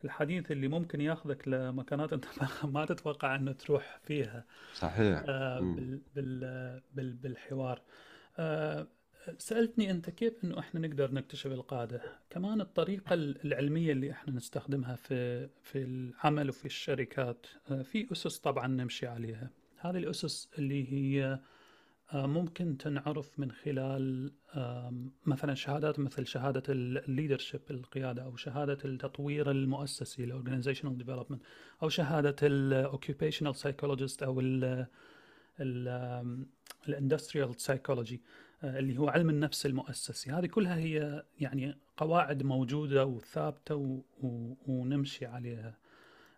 الحديث 0.03 0.51
اللي 0.51 0.67
ممكن 0.67 1.01
ياخذك 1.01 1.47
لمكانات 1.47 2.13
أنت 2.13 2.25
ما 2.73 2.85
تتوقع 2.85 3.35
أنه 3.35 3.51
تروح 3.51 3.99
فيها. 4.03 4.45
صحيح. 4.73 5.23
آه 5.27 5.59
بال 6.15 6.81
بال 6.93 7.13
بالحوار. 7.13 7.81
آه 8.37 8.87
سألتني 9.37 9.91
أنت 9.91 10.09
كيف 10.09 10.43
أنه 10.43 10.59
إحنا 10.59 10.87
نقدر 10.87 11.13
نكتشف 11.13 11.51
القادة 11.51 12.01
كمان 12.29 12.61
الطريقة 12.61 13.13
العلمية 13.13 13.91
اللي 13.91 14.11
إحنا 14.11 14.33
نستخدمها 14.33 14.95
في 14.95 15.47
في 15.63 15.77
العمل 15.83 16.49
وفي 16.49 16.65
الشركات 16.65 17.47
آه، 17.71 17.81
في 17.81 18.11
أسس 18.11 18.39
طبعا 18.39 18.67
نمشي 18.67 19.07
عليها. 19.07 19.49
هذه 19.77 19.97
الأسس 19.97 20.49
اللي 20.57 20.93
هي 20.93 21.39
آه، 22.13 22.25
ممكن 22.25 22.77
تنعرف 22.77 23.39
من 23.39 23.51
خلال 23.51 24.31
مثلا 25.25 25.53
شهادات 25.53 25.99
مثل 25.99 26.27
شهادة 26.27 26.63
ال 26.69 26.78
leadership 26.78 27.61
القيادة 27.71 28.23
أو 28.23 28.35
شهادة 28.35 28.77
التطوير 28.85 29.51
المؤسسي 29.51 30.23
ال 30.23 30.28
organizational 30.28 30.97
development 30.97 31.41
أو 31.83 31.89
شهادة 31.89 32.35
ال 32.43 32.52
occupational 32.52 33.55
psychologist 33.55 34.23
أو 34.23 34.41
ال 36.87 36.94
industrial 36.94 37.61
psychology 37.61 38.21
اللي 38.63 38.97
هو 38.97 39.09
علم 39.09 39.29
النفس 39.29 39.65
المؤسسي 39.65 40.31
هذه 40.31 40.45
كلها 40.45 40.75
هي 40.75 41.23
يعني 41.39 41.77
قواعد 41.97 42.43
موجودة 42.43 43.05
وثابتة. 43.05 44.03
ونمشي 44.67 45.25
عليها 45.25 45.77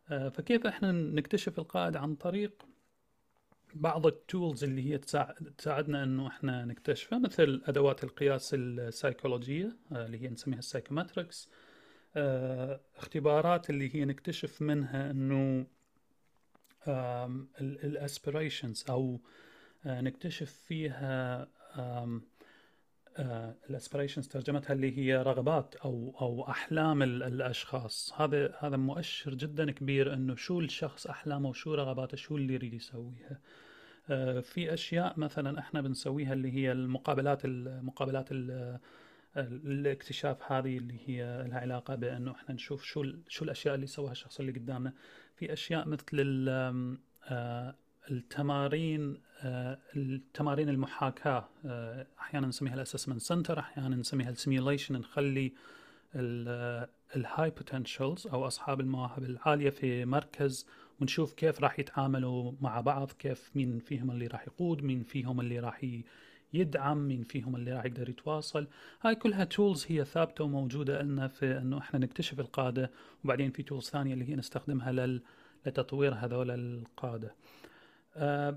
آه، 0.09 0.30
فكيف 0.30 0.67
إحنا 0.67 0.91
نكتشف 0.91 1.59
القائد 1.59 1.95
عن 1.95 2.15
طريق 2.15 2.65
بعض 3.74 4.07
ال 4.07 4.17
tools 4.17 4.63
اللي 4.63 4.91
هي 4.91 4.97
تساعدنا 5.57 6.03
إنه 6.03 6.28
إحنا 6.28 6.65
نكتشفها 6.65 7.19
مثل 7.19 7.61
أدوات 7.65 8.03
القياس 8.03 8.53
السيكولوجية 8.53 9.78
آه، 9.91 10.05
اللي 10.05 10.22
هي 10.22 10.30
نسميها 10.30 10.59
ال 10.59 10.66
psychometrics 10.66 11.49
اختبارات 12.97 13.69
اللي 13.69 13.95
هي 13.95 14.05
نكتشف 14.05 14.61
منها 14.61 15.11
إنه 15.11 15.65
ال 17.61 17.72
aspirations 17.72 18.86
أو 18.89 19.19
نكتشف 19.86 20.51
فيها 20.51 21.47
ال 23.69 23.74
aspirations 23.74 24.27
ترجمتها 24.28 24.74
اللي 24.74 24.97
هي 24.97 25.17
رغبات 25.17 25.76
أو 25.76 26.15
أو 26.22 26.49
أحلام 26.49 27.03
الأشخاص. 27.03 28.13
هذا 28.17 28.55
هذا 28.59 28.78
مؤشر 28.78 29.34
جدا 29.34 29.72
كبير 29.72 30.13
إنه 30.13 30.36
شو 30.36 30.59
الشخص 30.59 31.07
أحلامه 31.07 31.49
وشو 31.49 31.74
رغباته 31.74 32.17
شو 32.17 32.38
اللي 32.38 32.53
يريد 32.53 32.74
يسويها. 32.74 33.39
في 34.41 34.74
أشياء 34.74 35.19
مثلا 35.19 35.59
إحنا 35.59 35.82
بنسويها 35.82 36.34
اللي 36.34 36.51
هي 36.51 36.72
المقابلات 36.72 37.45
المقابلات 37.45 38.28
الاكتشاف 39.38 40.51
هذه 40.51 40.78
اللي 40.78 40.99
هي 41.05 41.47
لها 41.47 41.59
علاقة 41.59 41.95
بأنه 41.95 42.32
إحنا 42.32 42.55
نشوف 42.55 42.84
شو 42.84 43.05
شو 43.28 43.45
الأشياء 43.45 43.76
اللي 43.76 43.88
سواها 43.88 44.11
الشخص 44.11 44.39
اللي 44.39 44.51
قدامنا. 44.51 44.93
في 45.36 45.53
أشياء 45.53 45.88
مثل 45.88 46.45
آه، 47.24 47.76
التمارين 48.11 49.17
آه، 49.43 49.79
التمارين 49.95 50.69
المحاكاة 50.69 51.49
آه، 51.65 52.07
أحيانا 52.19 52.47
نسميها 52.47 52.73
ال 52.73 52.78
assessment 52.78 53.21
center 53.21 53.59
أحيانا 53.59 53.95
نسميها 53.95 54.29
ال 54.29 54.36
simulation 54.36 54.95
نخلي 54.95 55.51
ال 57.15 57.49
high 57.49 57.72
potentials 57.72 58.27
أو 58.27 58.47
أصحاب 58.47 58.79
المواهب 58.79 59.23
العالية 59.23 59.69
في 59.69 60.05
مركز 60.05 60.67
ونشوف 61.01 61.33
كيف 61.33 61.61
راح 61.61 61.79
يتعاملوا 61.79 62.51
مع 62.61 62.81
بعض 62.81 63.11
كيف 63.11 63.51
مين 63.55 63.79
فيهم 63.79 64.11
اللي 64.11 64.27
راح 64.27 64.47
يقود 64.47 64.83
مين 64.83 65.03
فيهم 65.03 65.39
اللي 65.39 65.59
راح 65.59 65.85
يدعم 66.53 67.07
مين 67.07 67.23
فيهم 67.23 67.55
اللي 67.55 67.73
راح 67.73 67.85
يقدر 67.85 68.09
يتواصل. 68.09 68.67
هاي 69.01 69.15
كلها 69.15 69.43
tools 69.43 69.86
هي 69.89 70.05
ثابتة 70.05 70.43
وموجودة 70.43 71.01
لنا 71.01 71.27
في 71.27 71.57
إنه 71.57 71.77
إحنا 71.77 71.99
نكتشف 71.99 72.39
القادة 72.39 72.91
وبعدين 73.23 73.51
في 73.51 73.63
tools 73.63 73.86
ثانية 73.85 74.13
اللي 74.13 74.29
هي 74.29 74.35
نستخدمها 74.35 74.91
لل... 74.91 75.21
لتطوير 75.65 76.13
هذول 76.13 76.51
القادة. 76.51 77.27
آه 77.27 77.61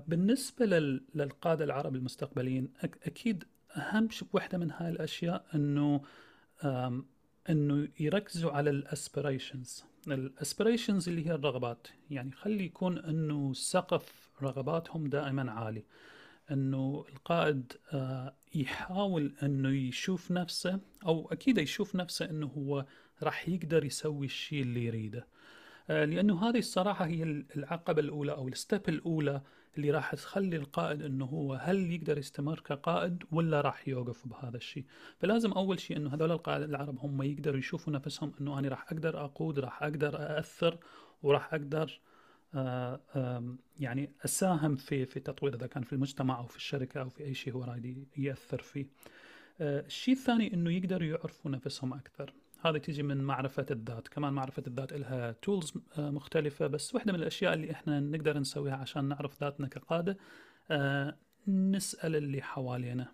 بالنسبة 0.07 0.65
لل... 0.65 1.03
للقادة 1.15 1.65
العرب 1.65 1.95
المستقبليين 1.95 2.69
أك... 2.81 2.97
أكيد 3.03 3.43
أهم 3.77 4.09
وحدة 4.33 4.57
من 4.57 4.71
هاي 4.71 4.89
الأشياء 4.89 5.45
أنه 5.55 6.01
أنه 7.49 7.87
يركزوا 7.99 8.51
على 8.51 8.69
ال 8.69 8.78
aspirations 8.78 9.83
ال 10.07 10.15
aspirations 10.15 11.09
اللي 11.09 11.27
هي 11.27 11.31
الرغبات. 11.31 11.87
يعني 12.09 12.31
خلي 12.31 12.65
يكون 12.65 12.97
أنه 12.97 13.53
سقف 13.53 14.29
رغباتهم 14.41 15.07
دائما 15.07 15.51
عالي. 15.51 15.83
إنه 16.51 17.05
القائد 17.09 17.73
آه، 17.93 18.35
يحاول 18.55 19.33
إنه 19.43 19.69
يشوف 19.69 20.31
نفسه 20.31 20.79
أو 21.05 21.31
أكيد 21.31 21.57
يشوف 21.57 21.95
نفسه 21.95 22.29
إنه 22.29 22.47
هو 22.47 22.85
راح 23.23 23.49
يقدر 23.49 23.85
يسوي 23.85 24.25
الشيء 24.25 24.61
اللي 24.61 24.85
يريده. 24.85 25.19
آه، 25.19 25.25
لأنه 25.89 26.49
هذه 26.49 26.59
الصراحة 26.59 27.05
هي 27.05 27.23
العقبة 27.55 28.01
الأولى 28.01 28.31
أو 28.31 28.47
ال 28.47 28.55
step 28.55 28.89
الأولى 28.89 29.41
اللي 29.77 29.91
راح 29.91 30.15
تخلي 30.15 30.55
القائد 30.55 31.01
إنه 31.01 31.25
هو 31.25 31.53
هل 31.53 31.91
يقدر 31.91 32.17
يستمر 32.17 32.59
كقائد 32.59 33.23
ولا 33.31 33.61
راح 33.61 33.87
يوقف 33.87 34.27
بهذا 34.27 34.57
الشيء 34.57 34.83
فلازم 35.19 35.51
أول 35.51 35.79
شيء 35.79 35.97
إنه 35.97 36.13
هذول 36.13 36.31
القائد 36.31 36.61
العرب 36.61 36.99
هم 36.99 37.21
يقدروا 37.21 37.57
يشوفوا 37.57 37.93
نفسهم 37.93 38.33
إنه 38.41 38.59
أنا 38.59 38.69
راح 38.69 38.91
أقدر 38.91 39.25
أقود 39.25 39.59
راح 39.59 39.83
أقدر 39.83 40.15
أأثر 40.15 40.77
وراح 41.23 41.53
أقدر 41.53 41.99
آه، 42.55 43.55
يعني 43.79 44.11
أساهم 44.25 44.75
في 44.75 45.05
في 45.05 45.19
تطوير 45.19 45.55
إذا 45.55 45.67
كان 45.67 45.83
في 45.83 45.93
المجتمع 45.93 46.39
أو 46.39 46.45
في 46.45 46.57
الشركة 46.57 47.01
أو 47.01 47.09
في 47.09 47.23
أي 47.23 47.33
شيء 47.33 47.53
هو 47.53 47.63
رايد 47.63 48.07
يأثر 48.17 48.61
فيه. 48.61 48.85
آه، 49.61 49.79
الشيء 49.85 50.13
الثاني 50.13 50.53
إنه 50.53 50.71
يقدروا 50.71 51.07
يعرفوا 51.07 51.51
نفسهم 51.51 51.93
أكثر. 51.93 52.33
هذه 52.65 52.77
تيجي 52.77 53.03
من 53.03 53.17
معرفة 53.17 53.65
الذات 53.71 54.07
كمان 54.07 54.33
معرفة 54.33 54.63
الذات 54.67 54.93
لها 54.93 55.31
تولز 55.31 55.73
آه، 55.97 56.09
مختلفة 56.11 56.67
بس 56.67 56.95
واحدة 56.95 57.13
من 57.13 57.19
الأشياء 57.19 57.53
اللي 57.53 57.71
إحنا 57.71 57.99
نقدر 57.99 58.39
نسويها 58.39 58.75
عشان 58.75 59.05
نعرف 59.05 59.41
ذاتنا 59.41 59.67
كقادة. 59.67 60.17
نسأل 61.47 62.15
اللي 62.15 62.41
حوالينا. 62.41 63.11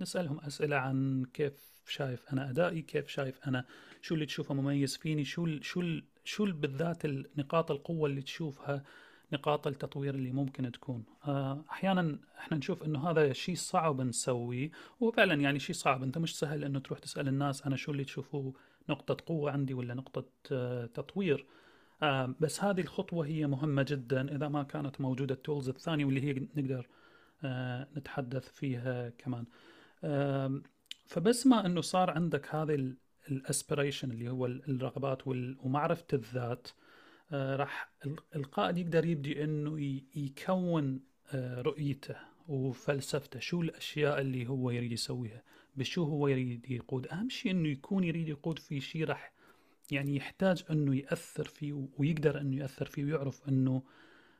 نسألهم 0.00 0.40
أسئلة 0.40 0.76
عن 0.76 1.24
كيف 1.32 1.70
شايف 1.86 2.32
أنا 2.32 2.50
أدائي 2.50 2.82
كيف 2.82 3.08
شايف 3.08 3.48
أنا 3.48 3.64
شو 4.02 4.14
اللي 4.14 4.26
تشوفه 4.26 4.54
مميز 4.54 4.96
فيني 4.96 5.24
شو 5.24 5.60
شو 5.60 6.00
شو 6.24 6.44
بالذات 6.52 7.06
نقاط 7.36 7.70
القوة 7.70 8.08
اللي 8.08 8.22
تشوفها 8.22 8.84
نقاط 9.32 9.66
التطوير 9.66 10.14
اللي 10.14 10.32
ممكن 10.32 10.72
تكون. 10.72 11.04
آه، 11.26 11.64
أحيانا 11.70 12.18
إحنا 12.38 12.56
نشوف 12.56 12.82
إنه 12.82 13.10
هذا 13.10 13.32
شيء 13.32 13.54
صعب 13.54 14.00
نسويه 14.00 14.70
وفعلا 15.00 15.34
يعني 15.34 15.58
شيء 15.58 15.76
صعب. 15.76 16.02
أنت 16.02 16.18
مش 16.18 16.38
سهل 16.38 16.64
إنه 16.64 16.78
تروح 16.78 16.98
تسأل 16.98 17.28
الناس 17.28 17.66
أنا 17.66 17.76
شو 17.76 17.92
اللي 17.92 18.04
تشوفوه. 18.04 18.54
نقطة 18.90 19.16
قوة 19.26 19.50
عندي 19.50 19.74
ولا 19.74 19.94
نقطة 19.94 20.24
آه، 20.52 20.86
تطوير. 20.86 21.46
آه، 22.02 22.34
بس 22.40 22.64
هذه 22.64 22.80
الخطوة 22.80 23.26
هي 23.26 23.46
مهمة 23.46 23.82
جدا 23.88 24.36
إذا 24.36 24.48
ما 24.48 24.62
كانت 24.62 25.00
موجودة 25.00 25.34
التولز 25.34 25.68
الثانية 25.68 26.04
واللي 26.04 26.22
هي 26.22 26.32
نقدر 26.56 26.88
نتحدث 27.96 28.48
فيها 28.52 29.08
كمان. 29.08 29.44
فبس 31.06 31.46
ما 31.46 31.66
أنه 31.66 31.80
صار 31.80 32.10
عندك 32.10 32.54
هذه 32.54 32.94
الاسبريشن 33.30 34.10
اللي 34.10 34.28
هو 34.30 34.46
الرغبات 34.46 35.22
ومعرفة 35.26 36.06
الذات 36.12 36.68
آه، 37.32 37.56
راح 37.56 37.92
القائد 38.36 38.78
يقدر 38.78 39.04
يبدي 39.04 39.44
إنه 39.44 40.00
يكون 40.16 41.00
آه، 41.34 41.62
رؤيته 41.62 42.16
وفلسفته 42.48 43.40
شو 43.40 43.62
الأشياء 43.62 44.20
اللي 44.20 44.48
هو 44.48 44.70
يريد 44.70 44.92
يسويها. 44.92 45.42
بشو 45.76 46.04
هو 46.04 46.28
يريد 46.28 46.70
يقود؟ 46.70 47.06
أهم 47.06 47.28
شيء 47.28 47.52
إنه 47.52 47.68
يكون 47.68 48.04
يريد 48.04 48.28
يقود 48.28 48.58
في 48.58 48.80
شيء 48.80 49.04
راح 49.04 49.32
يعني 49.90 50.16
يحتاج 50.16 50.64
إنه 50.70 50.96
يأثر 50.96 51.44
فيه 51.44 51.88
ويقدر 51.98 52.40
إنه 52.40 52.56
يأثر 52.56 52.86
فيه 52.86 53.04
ويعرف 53.04 53.48
انه 53.48 53.82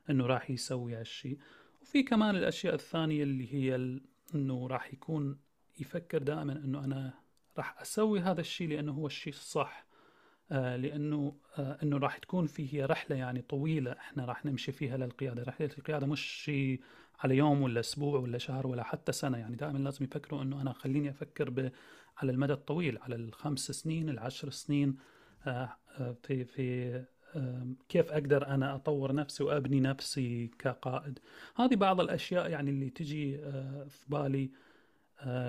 إنه 0.09 0.25
راح 0.25 0.49
يسوي 0.51 0.95
هالشيء 0.95 1.37
وفي 1.81 2.03
كمان 2.03 2.35
الأشياء 2.35 2.73
الثانية 2.73 3.23
اللي 3.23 3.53
هي 3.53 3.99
إنه 4.35 4.67
راح 4.67 4.93
يكون 4.93 5.39
يفكر 5.79 6.17
دائما 6.17 6.53
إنه 6.53 6.85
أنا 6.85 7.13
راح 7.57 7.81
أسوي 7.81 8.19
هذا 8.19 8.41
الشيء 8.41 8.67
لأنه 8.69 8.91
هو 8.91 9.07
الشيء 9.07 9.33
الصح. 9.33 9.85
آه 10.51 10.75
لأنه 10.75 11.35
آه 11.57 11.77
إنه 11.83 11.97
راح 11.97 12.17
تكون 12.17 12.47
فيه 12.47 12.85
رحلة 12.85 13.15
يعني 13.15 13.41
طويلة 13.41 13.91
إحنا 13.91 14.25
راح 14.25 14.45
نمشي 14.45 14.71
فيها 14.71 14.97
للقيادة، 14.97 15.43
رحلة 15.43 15.69
القيادة 15.77 16.07
مش 16.07 16.21
شيء 16.21 16.81
على 17.23 17.37
يوم 17.37 17.61
ولا 17.61 17.79
أسبوع 17.79 18.19
ولا 18.19 18.37
شهر 18.37 18.67
ولا 18.67 18.83
حتى 18.83 19.11
سنة. 19.11 19.37
يعني 19.37 19.55
دائما 19.55 19.77
لازم 19.77 20.05
يفكروا 20.05 20.41
إنه 20.41 20.61
أنا 20.61 20.73
خليني 20.73 21.09
أفكر 21.09 21.49
ب 21.49 21.71
على 22.17 22.31
المدى 22.31 22.53
الطويل 22.53 22.97
على 23.01 23.15
الخمس 23.15 23.71
سنين 23.71 24.09
العشر 24.09 24.49
سنين 24.49 24.97
آه, 25.47 25.77
آه، 25.99 26.15
في 26.23 26.45
في 26.45 27.05
كيف 27.89 28.11
أقدر 28.11 28.47
أنا 28.47 28.75
أطور 28.75 29.13
نفسي 29.15 29.43
وأبني 29.43 29.79
نفسي 29.79 30.47
كقائد. 30.59 31.19
هذه 31.55 31.75
بعض 31.75 32.01
الأشياء 32.01 32.49
يعني 32.49 32.69
اللي 32.71 32.89
تجي 32.89 33.39
آه، 33.43 33.85
في 33.89 34.05
بالي 34.07 34.51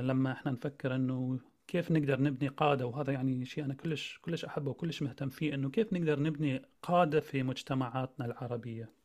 لما 0.01 0.33
إحنا 0.33 0.53
نفكر 0.53 0.95
إنه 0.95 1.39
كيف 1.67 1.91
نقدر 1.91 2.23
نبني 2.23 2.49
قادة. 2.49 2.87
وهذا 2.87 3.13
يعني 3.13 3.45
شيء 3.45 3.65
أنا 3.65 3.75
كلش 3.75 4.19
كلش 4.23 4.45
أحبه 4.45 4.71
وكلش 4.71 5.03
مهتم 5.03 5.29
فيه 5.29 5.55
إنه 5.55 5.71
كيف 5.71 5.93
نقدر 5.93 6.21
نبني 6.21 6.63
قادة 6.83 7.21
في 7.21 7.43
مجتمعاتنا 7.43 8.27
العربية. 8.27 9.02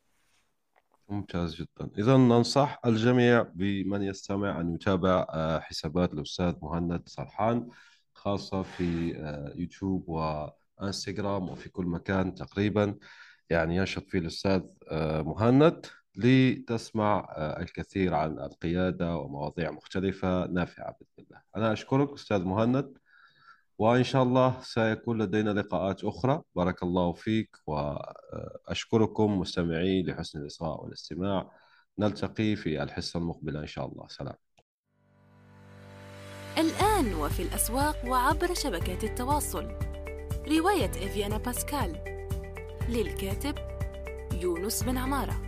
ممتاز 1.08 1.54
جدا. 1.54 1.90
إذا 1.98 2.16
ننصح 2.16 2.80
الجميع 2.86 3.42
بمن 3.54 4.02
يستمع 4.02 4.60
أن 4.60 4.74
يتابع 4.74 5.26
آه، 5.30 5.58
حسابات 5.60 6.12
الأستاذ 6.14 6.54
مهند 6.62 7.02
سرحان 7.08 7.68
خاصة 8.14 8.62
في 8.62 9.16
آه، 9.16 9.52
يوتيوب 9.56 10.08
وإنستغرام 10.08 11.48
وفي 11.48 11.68
كل 11.68 11.86
مكان 11.86 12.34
تقريبا. 12.34 12.94
يعني 13.50 13.76
ينشط 13.76 14.04
فيه 14.08 14.18
الأستاذ 14.18 14.62
آه، 14.90 15.22
مهند 15.22 15.86
لتسمع 16.16 17.34
الكثير 17.38 18.14
عن 18.14 18.38
القيادة 18.38 19.16
ومواضيع 19.16 19.70
مختلفة 19.70 20.46
نافعة 20.46 20.96
بإذن 21.00 21.26
الله. 21.26 21.42
أنا 21.56 21.72
أشكرك 21.72 22.12
أستاذ 22.12 22.44
مهند. 22.44 22.98
وإن 23.78 24.04
شاء 24.04 24.22
الله 24.22 24.60
سيكون 24.60 25.22
لدينا 25.22 25.50
لقاءات 25.50 26.04
أخرى. 26.04 26.42
بارك 26.56 26.82
الله 26.82 27.12
فيك 27.12 27.56
وأشكركم 27.66 29.40
مستمعي 29.40 30.02
لحسن 30.02 30.40
الإصغاء 30.40 30.84
والاستماع. 30.84 31.50
نلتقي 31.98 32.56
في 32.56 32.82
الحصة 32.82 33.18
المقبلة 33.18 33.60
إن 33.60 33.66
شاء 33.66 33.86
الله. 33.86 34.08
سلام. 34.08 34.34
الآن 36.58 37.14
وفي 37.14 37.42
الأسواق 37.42 37.96
وعبر 38.06 38.54
شبكات 38.54 39.04
التواصل. 39.04 39.64
رواية 40.48 40.90
إفيانا 40.90 41.38
باسكال 41.38 42.18
للكاتب 42.88 43.54
يونس 44.32 44.82
بن 44.82 44.96
عمارة. 44.96 45.47